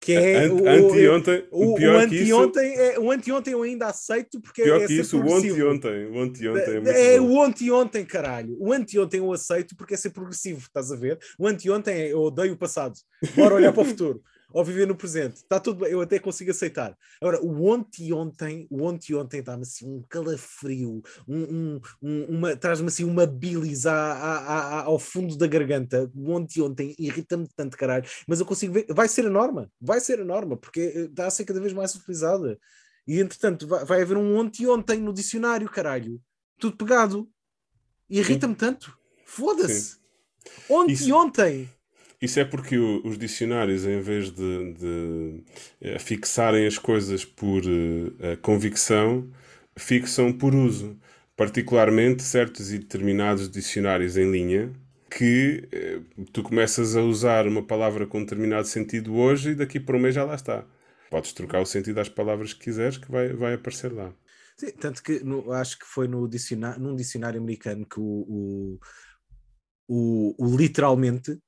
[0.00, 3.86] que é Ant, o, anteontem, o, pior o anteontem, isso, é, o anteontem eu ainda
[3.86, 8.56] aceito porque pior é que isso, o anteontem, o anteontem é, é o anteontem, caralho.
[8.58, 11.18] O anteontem eu aceito porque é ser progressivo, estás a ver?
[11.38, 12.94] O anteontem é, eu odeio o passado.
[13.36, 15.36] Bora olhar para o futuro ou viver no presente.
[15.36, 16.96] Está tudo bem, eu até consigo aceitar.
[17.20, 22.88] Agora, o ontem ontem, o ontem ontem dá-me assim um calafrio, um, um, uma, traz-me
[22.88, 26.10] assim uma bilis a, a, a, ao fundo da garganta.
[26.14, 28.04] O ontem ontem irrita-me tanto, caralho.
[28.26, 31.26] Mas eu consigo ver, vai ser a norma, vai ser a norma, porque eh, está
[31.26, 32.58] a ser cada vez mais utilizada.
[33.06, 36.20] E entretanto, vai, vai haver um ontem ontem no dicionário, caralho.
[36.58, 37.28] Tudo pegado.
[38.08, 38.96] Irrita-me tanto.
[39.24, 39.98] Foda-se.
[40.68, 41.14] Ontem Isso...
[41.14, 41.70] ontem.
[42.20, 45.44] Isso é porque o, os dicionários, em vez de, de
[45.82, 49.30] uh, fixarem as coisas por uh, convicção,
[49.76, 50.98] fixam por uso.
[51.34, 54.70] Particularmente certos e determinados dicionários em linha
[55.10, 55.66] que
[56.18, 60.00] uh, tu começas a usar uma palavra com determinado sentido hoje e daqui por um
[60.00, 60.66] mês já lá está.
[61.10, 64.12] Podes trocar o sentido às palavras que quiseres que vai, vai aparecer lá.
[64.56, 68.78] Sim, tanto que no, acho que foi no dicionário, num dicionário americano que o, o,
[69.88, 71.38] o, o literalmente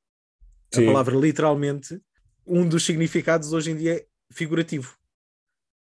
[0.75, 0.85] Sim.
[0.85, 2.01] a palavra literalmente,
[2.47, 4.97] um dos significados hoje em dia é figurativo,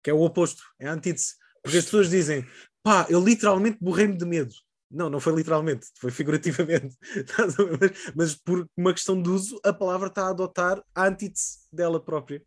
[0.02, 1.34] que é o oposto, é a antítese.
[1.62, 2.46] Porque as pessoas dizem,
[2.82, 4.54] pá, eu literalmente borrei-me de medo.
[4.90, 6.96] Não, não foi literalmente, foi figurativamente.
[8.16, 12.42] Mas por uma questão de uso, a palavra está a adotar a antítese dela própria.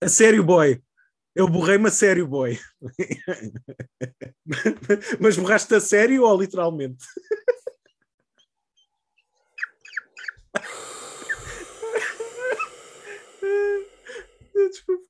[0.00, 0.80] A sério, boy.
[1.34, 2.58] Eu borrei-me a sério, boy.
[5.20, 7.04] Mas borraste a sério ou literalmente?
[14.68, 15.06] Desculpa.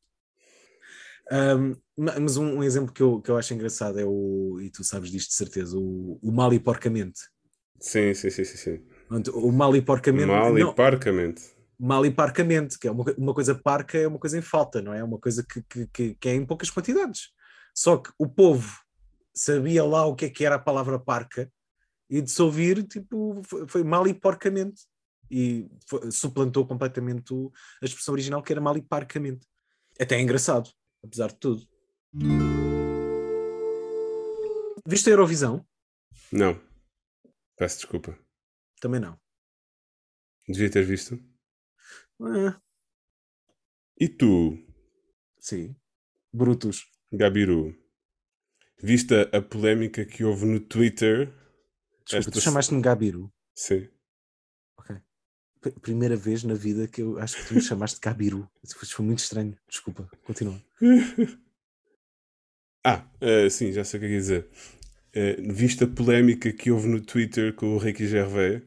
[1.33, 4.85] Um, mas um, um, exemplo que eu, que eu acho engraçado é o, e tu
[4.85, 7.21] sabes disto de certeza, o, o mal e porcamente.
[7.81, 8.57] Sim, sim, sim, sim.
[8.57, 8.85] sim.
[9.33, 10.27] O mal e porcamente.
[10.27, 11.43] Mal e parcamente.
[11.79, 14.95] Mal e parcamente, que é uma, uma coisa parca, é uma coisa em falta, não
[14.95, 15.01] é?
[15.01, 17.31] É uma coisa que, que, que, que é em poucas quantidades.
[17.75, 18.79] Só que o povo
[19.35, 21.51] sabia lá o que é que era a palavra parca
[22.09, 24.83] e de se ouvir, tipo, foi, foi mal e porcamente
[25.31, 27.51] e foi, suplantou completamente o,
[27.83, 29.47] a expressão original que era mal e parcamente.
[30.01, 30.71] Até é engraçado,
[31.05, 31.67] apesar de tudo.
[34.87, 35.67] Viste a Eurovisão?
[36.33, 36.61] Não.
[37.57, 38.19] Peço desculpa.
[38.81, 39.19] Também não.
[40.49, 41.19] Devia ter visto.
[42.21, 42.61] Ah,
[43.99, 44.57] E tu,
[45.41, 45.75] sim.
[46.33, 46.85] Brutus.
[47.13, 47.75] Gabiru?
[48.83, 51.29] Viste a, polémica que houve no Twitter?
[52.05, 53.33] Desculpa, Esta tu chamaste-me Gabiru.
[53.55, 53.89] Sim.
[54.87, 55.03] P-
[55.73, 58.49] Primeira vez na vida que eu acho que tu me chamaste de Gabiru.
[58.63, 59.57] Isso foi- muito estranho.
[59.69, 60.61] Desculpa, continua.
[62.85, 64.49] Ah, eh, sim, já sei o que é que ia dizer.
[65.15, 68.63] Eh, viste a polémica que houve no Twitter com o Ricky Gervais?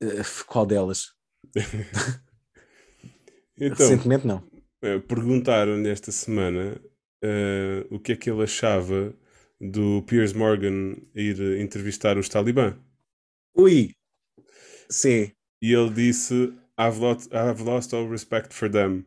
[0.00, 1.14] Eh, qual delas?
[3.60, 4.42] Então, Recentemente não.
[5.08, 6.80] perguntaram-lhe esta semana
[7.90, 9.12] o que é que ele achava
[9.60, 12.76] do Piers Morgan ir entrevistar os Talibã.
[13.54, 13.92] Ui!
[14.90, 15.30] Sim,
[15.62, 19.04] E ele disse: I've lost, I've lost all respect for them.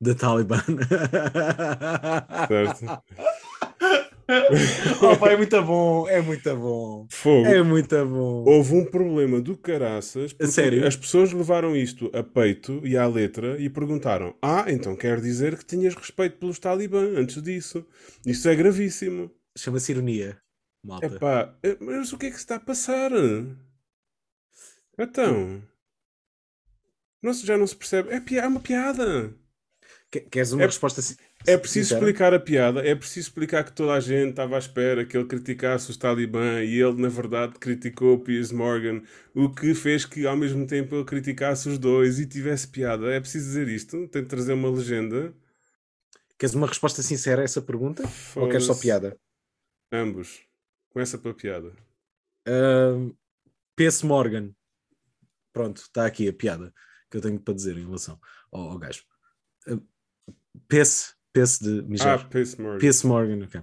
[0.00, 0.62] da Taliban.
[2.48, 3.02] Certo?
[5.02, 7.06] oh, pá, é muito bom, é muito bom.
[7.10, 7.46] Fogo.
[7.46, 8.44] É muito bom.
[8.44, 10.86] Houve um problema do caraças porque sério?
[10.86, 15.56] as pessoas levaram isto a peito e à letra e perguntaram: Ah, então quer dizer
[15.56, 17.86] que tinhas respeito pelos talibã antes disso.
[18.24, 19.30] Isso é gravíssimo.
[19.56, 20.38] Chama-se ironia,
[20.84, 21.06] malta.
[21.06, 23.12] Epá, eh, mas o que é que se está a passar?
[24.98, 25.62] Então.
[27.22, 28.10] Não se- já não se percebe.
[28.10, 29.34] É, pi- é uma piada.
[30.10, 31.16] Que- Queres uma É- resposta si-
[31.46, 32.00] É preciso sincera?
[32.00, 35.26] explicar a piada, é preciso explicar que toda a gente estava à espera que ele
[35.28, 39.02] criticasse os talibã e ele, na verdade, criticou o Piers Morgan,
[39.34, 43.12] o que fez que, ao mesmo tempo, ele criticasse os dois e tivesse piada.
[43.12, 44.08] É preciso dizer isto?
[44.08, 45.34] Tem de trazer uma legenda?
[46.38, 48.02] Queres uma resposta sincera a essa pergunta?
[48.36, 48.82] Ou queres só Foda-se.
[48.82, 49.16] piada?
[49.92, 50.42] Ambos.
[50.90, 51.72] Começa pela piada.
[52.46, 53.12] Ahm,
[53.76, 54.04] P.S.
[54.04, 54.52] Morgan.
[55.56, 56.70] Pronto, está aqui a piada
[57.10, 58.20] que eu tenho para dizer em relação
[58.52, 59.02] ao, ao gajo.
[59.66, 59.80] Uh,
[60.68, 61.14] P.S.
[61.32, 61.62] P.S.
[61.64, 62.28] de Ah, mijar.
[62.28, 62.78] Piers Morgan.
[62.78, 63.06] P.S.
[63.06, 63.62] Morgan, ok.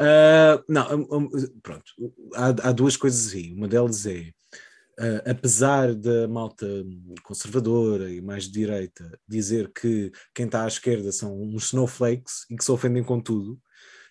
[0.00, 1.28] Ah, não, um, um,
[1.62, 1.84] pronto.
[2.34, 3.52] Há, há duas coisas aí.
[3.52, 4.30] Uma delas é,
[4.98, 6.66] ah, apesar da malta
[7.22, 12.56] conservadora e mais de direita dizer que quem está à esquerda são uns snowflakes e
[12.56, 13.60] que se ofendem com tudo,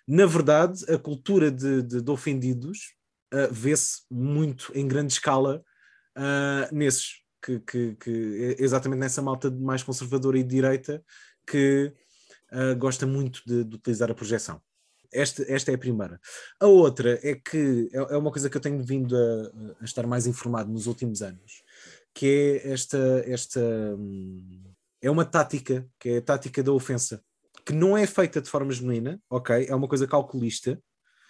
[0.07, 2.93] na verdade, a cultura de, de- de ofendidos
[3.33, 5.63] ah, vê-se muito em grande escala
[6.15, 7.22] ah, nesses.
[7.43, 11.03] Que, que, que é exatamente nessa malta mais conservadora e de direita
[11.45, 11.93] que
[12.53, 14.61] ah, gosta muito de, de utilizar a projeção.
[15.11, 16.19] Esta, esta é a primeira.
[16.59, 20.05] A outra é que é, é uma coisa que eu tenho vindo a, a estar
[20.07, 21.63] mais informado nos últimos anos,
[22.13, 23.61] que é esta, esta
[25.01, 27.23] é uma tática, que é a tática da ofensa,
[27.65, 29.65] que não é feita de forma genuína, ok?
[29.67, 30.79] É uma coisa calculista,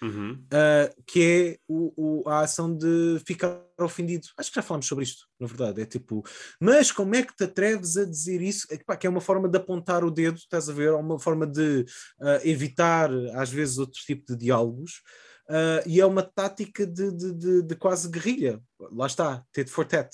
[0.04, 0.34] Uhum.
[0.34, 4.28] uh, que é o, o- a ação de ficar ofendido.
[4.38, 5.82] Acho que já falámos sobre isto, na verdade.
[5.82, 6.24] É tipo,
[6.60, 8.68] mas como é que te atreves a dizer isso?
[8.70, 10.90] É que, pá, que é uma forma de apontar o dedo, estás a ver?
[10.90, 11.86] É uma forma de
[12.20, 15.02] uh, evitar, às vezes, outro tipo de diálogos.
[15.50, 18.62] Uh, e é uma tática de, de- de- de quase guerrilha.
[18.92, 20.10] Lá está, tit for tat.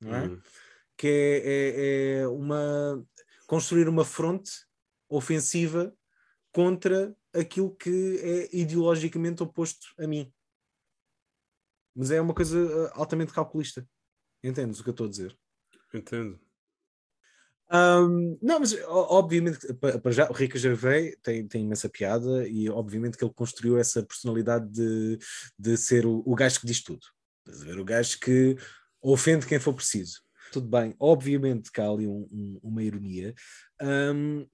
[0.00, 0.22] Não é?
[0.24, 0.40] Uhum.
[0.96, 3.04] que é, é- é uma
[3.46, 4.50] construir uma fronte
[5.08, 5.92] ofensiva
[6.52, 10.32] contra aquilo que é ideologicamente oposto a mim.
[11.94, 13.86] Mas é uma coisa uh, altamente calculista.
[14.42, 15.36] Entendes o que eu estou a dizer?
[15.94, 16.40] Entendo.
[17.68, 23.16] Ahm, não, mas obviamente, para já, o Rico Gervais tem, tem imensa piada e obviamente
[23.16, 25.18] que ele construiu essa personalidade de,
[25.58, 27.00] de ser o, o gajo que diz tudo.
[27.46, 27.78] Estás a ver?
[27.80, 28.56] O gajo que
[29.00, 30.20] ofende quem for preciso.
[30.52, 33.34] Tudo bem, obviamente que há ali um- um- uma ironia.
[33.80, 34.44] Ahm,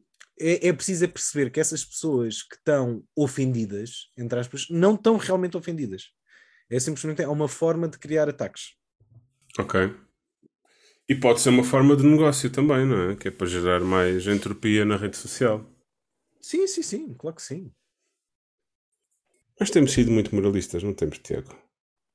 [0.40, 5.16] é, é preciso é perceber que essas pessoas que estão ofendidas, entre aspas, não estão
[5.16, 6.10] realmente ofendidas.
[6.70, 8.74] É simplesmente é uma forma de criar ataques.
[9.58, 9.94] Ok.
[11.08, 13.16] E pode ser uma forma de negócio também, não é?
[13.16, 15.64] Que é para gerar mais entropia na rede social.
[16.40, 17.72] Sim, sim, sim, claro que sim.
[19.58, 21.56] Nós temos sido muito moralistas, não temos, Tiago?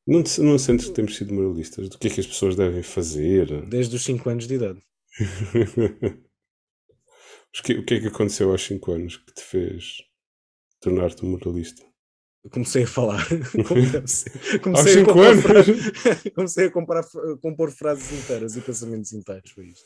[0.05, 1.89] Não, não sentes que temos sido moralistas?
[1.89, 3.65] Do que é que as pessoas devem fazer?
[3.65, 4.81] Desde os 5 anos de idade.
[7.53, 9.97] Mas que- o que é que aconteceu aos 5 anos que te fez
[10.81, 11.83] tornar-te um moralista?
[12.43, 13.25] Eu comecei a falar.
[13.55, 15.43] Aos comecei, a 5 comprar anos?
[15.43, 19.51] fra- comecei a comprar, a compor frases inteiras e pensamentos inteiros.
[19.51, 19.85] Foi isto.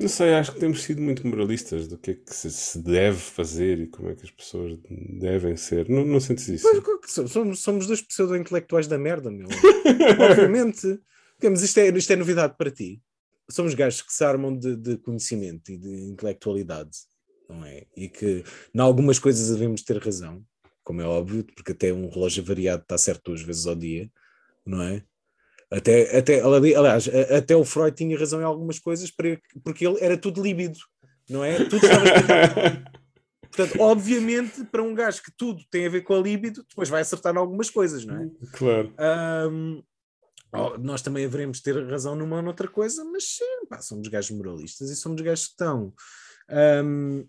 [0.00, 3.78] Não sei, acho que temos sido muito moralistas do que é que se, deve fazer
[3.80, 4.76] e como é que as pessoas
[5.20, 5.88] devem ser.
[5.88, 6.66] Não, não sentes isso?
[6.72, 9.46] Mas somos, somos, dois pseudo-intelectuais da merda, meu.
[10.18, 10.98] Obviamente.
[11.42, 13.00] Mas isto é, isto é novidade para ti.
[13.50, 16.90] Somos gajos que se armam de, de conhecimento e de intelectualidade,
[17.48, 17.86] não é?
[17.96, 18.44] E que,
[18.74, 20.44] em algumas coisas, devemos ter razão,
[20.82, 24.10] como é óbvio, porque até um relógio variado está certo duas vezes ao dia,
[24.64, 25.02] não é?
[25.70, 30.42] Até, até, aliás, até o Freud tinha razão em algumas coisas, porque ele era tudo
[30.42, 30.78] líbido,
[31.28, 31.64] não é?
[31.64, 32.04] Tudo estava.
[33.50, 37.02] Portanto, obviamente, para um gajo que tudo tem a ver com a libido, depois vai
[37.02, 38.30] acertar em algumas coisas, não é?
[38.52, 38.94] Claro.
[38.96, 39.82] Oh,
[40.78, 43.38] nós também haveremos ter razão numa ou noutra coisa, mas
[43.68, 45.92] pá, somos gajos moralistas e somos gajos que estão.
[46.48, 47.24] ahm,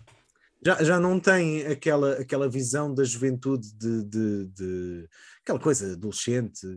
[0.63, 5.09] já, já não têm aquela, aquela visão da juventude de, de, de-
[5.41, 6.67] aquela coisa adolescente,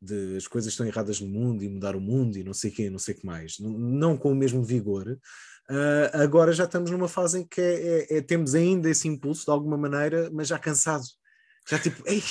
[0.00, 2.88] de as coisas estão erradas no mundo e mudar o mundo e não sei quê,
[2.88, 5.18] não sei que mais, não, não com o mesmo vigor.
[5.68, 9.44] Ah, agora já estamos numa fase em que é- é- é- temos ainda esse impulso
[9.46, 11.04] de alguma maneira, mas já cansado.
[11.68, 12.22] Já tipo, ei,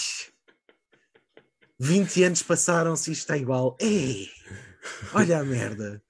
[1.80, 3.76] 20 anos passaram-se e está igual.
[3.80, 4.30] Ei,
[5.14, 6.02] olha a merda.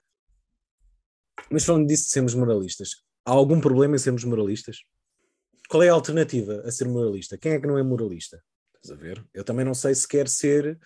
[1.49, 4.78] Mas falando disso de sermos moralistas, há algum problema em sermos moralistas?
[5.70, 7.38] Qual é a alternativa a ser moralista?
[7.38, 8.43] Quem é que não é moralista?
[8.76, 9.26] Estás a ver?
[9.34, 10.78] Eu também não sei se quer ser,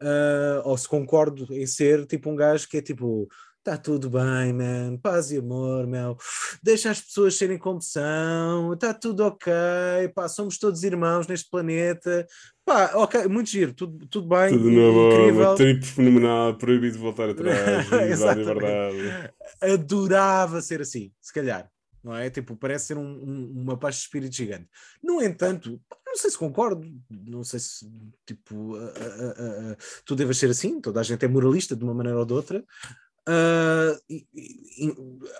[0.00, 4.52] ah, ou se concordo em ser tipo um gajo que é tipo, está tudo bem,
[4.52, 6.16] man, paz e amor, meu,
[6.62, 9.52] deixa as pessoas serem como são, está tudo ok,
[10.14, 12.26] pá, somos todos irmãos neste planeta,
[12.68, 17.30] pá, ok, muito giro, tudo, tudo bem, Tudo na boa, trip fenomenal, proibido de voltar
[17.30, 19.34] atrás, liberdade, liberdade.
[19.60, 21.70] adorava ser assim, se calhar.
[22.04, 22.30] Não é?
[22.30, 24.68] Tipo, parece ser um- um- uma paz de espírito gigante.
[25.02, 27.90] No entanto, não sei se concordo, não sei se
[28.24, 32.18] tipo, a- a- tu deves ser assim, toda a gente é moralista de uma maneira
[32.18, 32.64] ou de outra.
[34.08, 34.94] E- e- e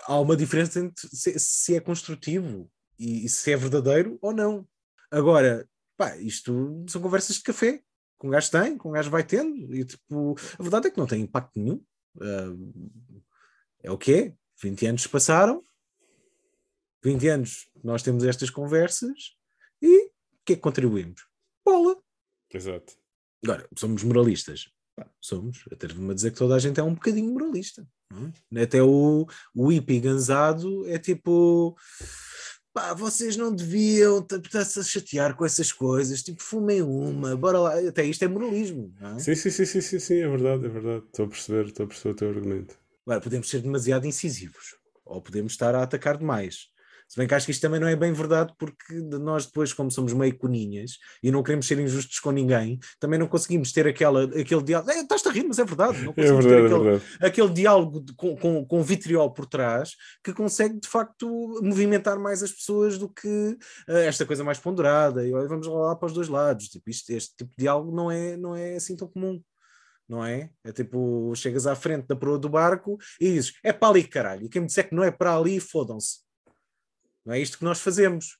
[0.05, 2.69] há uma diferença entre se, se é construtivo
[2.99, 4.67] e, e se é verdadeiro ou não.
[5.09, 5.65] Agora,
[5.99, 7.83] pá, isto são conversas de café
[8.19, 10.97] que um gajo tem, que um gajo vai tendo, e tipo, a verdade é que
[10.97, 11.83] não tem impacto nenhum.
[12.21, 12.55] Ah,
[13.83, 14.35] é o que é.
[14.61, 15.63] 20 anos passaram,
[17.03, 19.37] 20 anos nós temos estas conversas
[19.81, 20.11] e o
[20.45, 21.25] que é que contribuímos?
[21.63, 21.95] Bola.
[22.53, 22.93] Exato.
[23.43, 24.69] Agora, somos moralistas.
[24.95, 25.63] Pá, somos.
[25.71, 27.87] Atrevo-me a dizer que toda a gente é um bocadinho moralista.
[28.53, 28.63] é?
[28.63, 29.25] Até o,
[29.55, 31.77] o hippie ganzado é tipo.
[32.73, 36.21] Pá, vocês não deviam estar-se a chatear com essas coisas.
[36.21, 37.79] Tipo, fumem uma, bora lá.
[37.87, 38.93] Até isto é moralismo.
[38.99, 39.19] Não é?
[39.19, 41.03] Sim, sim, sim, sim, sim, sim, é verdade, é verdade.
[41.05, 42.77] Estou a perceber, estou a perceber o teu argumento.
[43.05, 44.75] Agora, podemos ser demasiado incisivos.
[45.03, 46.69] Ou podemos estar a atacar demais.
[47.09, 49.89] Se bem que acho que isto também não é bem verdade, porque nós depois, como
[49.89, 50.91] somos meio coninhas
[51.23, 54.91] e não queremos ser injustos com ninguém, também não conseguimos ter aquela, aquele diálogo.
[54.91, 55.97] É, estás a rir, mas é verdade.
[56.03, 57.25] Não É conseguimos verdade, ter é aquele, verdade.
[57.25, 59.93] aquele diálogo de- com, com, com vitriol por trás
[60.23, 61.27] que consegue de facto
[61.63, 63.57] movimentar mais as pessoas do que
[63.87, 65.25] eh, esta coisa mais ponderada.
[65.25, 66.67] E olha, vamos lá para os dois lados.
[66.69, 69.41] Tipo, isto- este tipo de diálogo não é, não é assim tão comum.
[70.07, 70.51] Não é?
[70.63, 74.45] É tipo, chegas à frente da proa do barco e dizes, é para ali, caralho.
[74.45, 76.19] E quem me disser que não é para ali, fodam-se.
[77.29, 78.37] Não é isto que nós fazemos.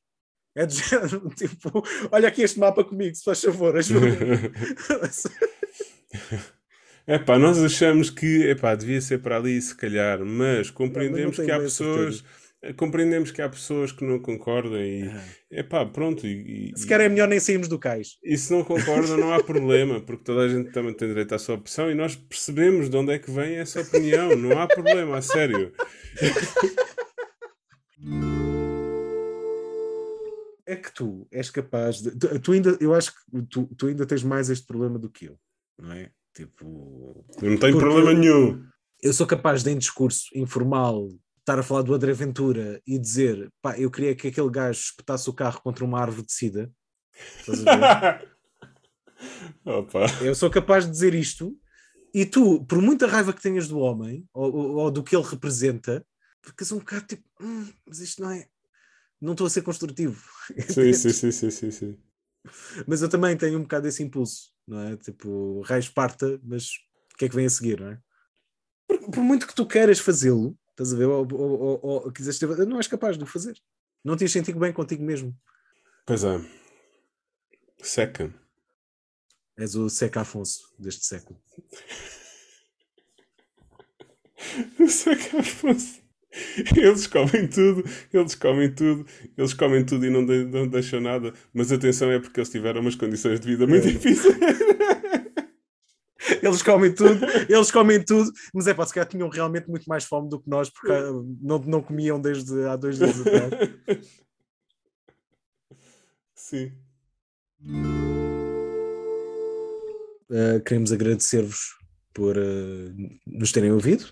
[0.58, 4.08] É do género, tipo, olha aqui este mapa comigo, se faz favor, ajuda.
[7.08, 11.52] Epá, nós achamos que epá, devia ser para ali, se calhar, mas compreendemos tenho que
[11.52, 12.24] há bem a pessoas.
[12.78, 15.24] Compreendemos que há pessoas que não concordam e Ah.
[15.52, 18.18] epá, pronto, e, e- Se calhar é melhor nem sairmos do cais.
[18.24, 21.40] e se não concordam não há problema, porque toda a gente também tem direito à
[21.40, 25.18] sua opção e nós percebemos de onde é que vem essa opinião, não há problema,
[25.18, 25.72] a sério.
[30.70, 32.12] É que tu és capaz de.
[32.12, 35.26] Tu, tu ainda, eu acho que tu, tu ainda tens mais este problema do que
[35.26, 35.40] eu,
[35.80, 36.12] não é?
[36.34, 38.64] Tipo, Eu não tenho problema nenhum.
[39.02, 41.08] eu sou capaz de, em discurso informal,
[41.40, 45.28] estar a falar do André Ventura e dizer, pá, eu queria que aquele gajo espetasse
[45.30, 46.72] o carro contra uma árvore de sida.
[47.40, 48.30] Estás a ver?
[50.24, 51.58] Eu sou capaz de dizer isto
[52.14, 55.26] e tu, por muita raiva que tenhas do homem ou, ou- ou do que ele
[55.26, 56.06] representa,
[56.44, 58.48] ficas um bocado tipo, "Hum, mas isto não é.
[59.22, 60.22] Não estou a ser construtivo.
[60.70, 61.98] Sim, sim, sim, sim, sim, sim.
[62.88, 64.98] Mas eu também tenho um bocado esse impulso, não é?
[64.98, 66.70] Tipo, raio esparta, mas
[67.14, 68.02] o que é que vem a seguir, não é?
[68.88, 71.06] Por, por muito que tu queiras fazê-lo, estás a ver?
[71.06, 73.60] Ou, ou, ou, ou quiseres ter, não és capaz de o fazer.
[74.04, 75.38] Não te ias sentir bem contigo mesmo.
[76.06, 76.40] Pois é.
[77.82, 78.34] Seca.
[79.58, 81.42] És o Seca Afonso deste século.
[84.88, 86.02] Seca Afonso.
[86.78, 89.06] Eles comem tudo, eles comem tudo,
[89.36, 91.34] eles comem tudo e não, de- não deixam nada.
[91.54, 93.92] Mas atenção, é porque eles tiveram umas condições de vida muito É.
[93.92, 94.36] difíceis.
[96.44, 100.04] Eles comem tudo, eles comem tudo, mas é pá, se calhar tinham realmente muito mais
[100.06, 101.12] fome do que nós, porque ah,
[101.42, 103.52] não, não comiam desde há dois dias atrás.
[106.36, 106.72] Sim.
[110.30, 111.76] Uh, queremos agradecer-vos
[112.14, 112.94] por uh,
[113.26, 114.06] nos terem ouvido.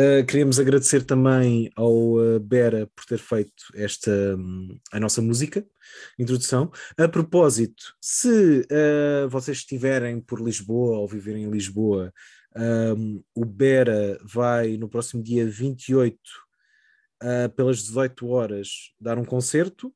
[0.00, 5.62] Uh, queremos agradecer também ao uh, Bera por ter feito esta hum, a nossa música,
[6.18, 6.72] introdução.
[6.96, 12.14] A propósito, se uh, vocês estiverem por Lisboa ou viverem em Lisboa,
[12.96, 16.16] um, o Bera vai no próximo dia 28,
[17.22, 19.94] uh, pelas 18 horas, dar um concerto.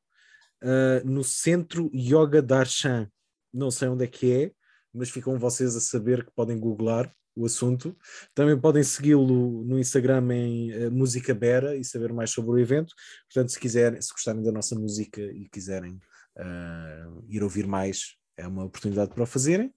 [1.02, 3.08] no Centro Yoga Darshan.
[3.50, 4.52] Não sei onde é que é,
[4.92, 7.96] mas ficam vocês a saber que podem googlar o assunto.
[8.34, 12.94] Também podem segui-lo no Instagram em uh, Música Bera e saber mais sobre o evento.
[13.32, 16.00] Portanto, se quiserem, se gostarem da nossa música e quiserem
[16.38, 19.72] uh, ir ouvir mais, é uma oportunidade para o fazerem.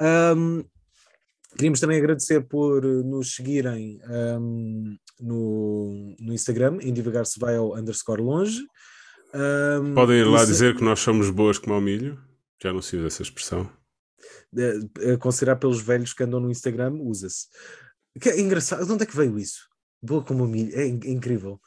[0.00, 0.64] Um,
[1.56, 8.22] queríamos também agradecer por nos seguirem um, no, no Instagram, em divagar-se vai ao underscore
[8.22, 8.60] longe.
[9.34, 12.18] Um, Podem ir lá dizer que nós somos boas como ao milho.
[12.62, 13.70] Já não se usa essa expressão.
[15.12, 17.46] A considerar pelos velhos que andam no Instagram, usa-se.
[18.24, 18.84] É engraçado.
[18.84, 19.68] De onde é que veio isso?
[20.02, 20.74] Boa como o milho.
[20.74, 21.60] É, é incrível.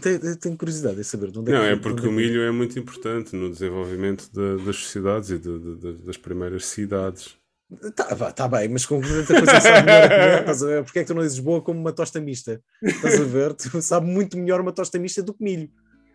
[0.00, 2.50] Tenho, tenho, curiosidade em saber de onde é Não, é porque é o milho é
[2.50, 7.36] muito importante no desenvolvimento de, das sociedades e de, de, das primeiras cidades.
[7.94, 10.84] Tá, tá bem, mas com tanta coisa sabe melhor comer, estás a ver?
[10.84, 12.62] Porque é que tu não dizes boa como uma tosta mista?
[12.82, 13.52] Estás a ver?
[13.54, 15.68] Tu sabe muito melhor uma tosta mista do que milho.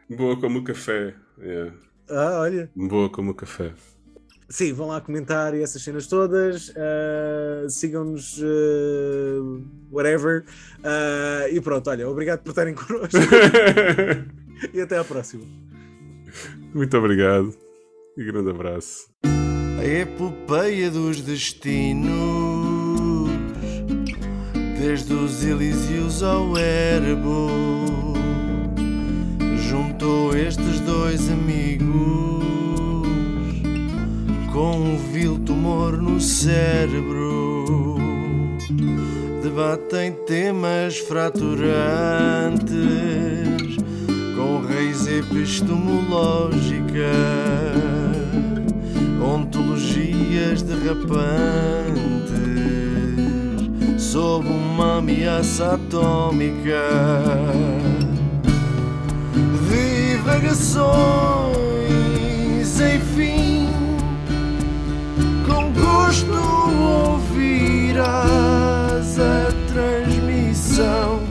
[0.09, 1.13] Boa como o café.
[1.38, 1.75] Yeah.
[2.09, 2.71] Ah, olha.
[2.75, 3.73] Boa como o café.
[4.52, 6.70] Sim, vão lá comentar essas cenas todas.
[6.70, 10.43] Uh, Sigam-nos, uh, whatever.
[10.80, 13.18] Uh, e pronto, olha, obrigado por estarem connosco.
[14.74, 15.45] e até à próxima.
[16.74, 17.56] Muito obrigado
[18.18, 19.10] e grande abraço.
[19.80, 22.10] A epopeia dos destinos,
[24.78, 27.49] desde os Elísios ao Erebo
[29.70, 32.30] juntou estes dois amigos
[34.52, 37.95] com um vil tumor no cérebro.
[39.41, 42.68] Debatem temas fraturantes
[44.36, 47.14] com raiz epistemológica,
[49.22, 52.02] ontologias derrapantes
[53.97, 56.84] sob uma ameaça atômica
[60.22, 61.70] divagações
[66.20, 68.07] Não ouvirás
[69.18, 71.30] a transmissão.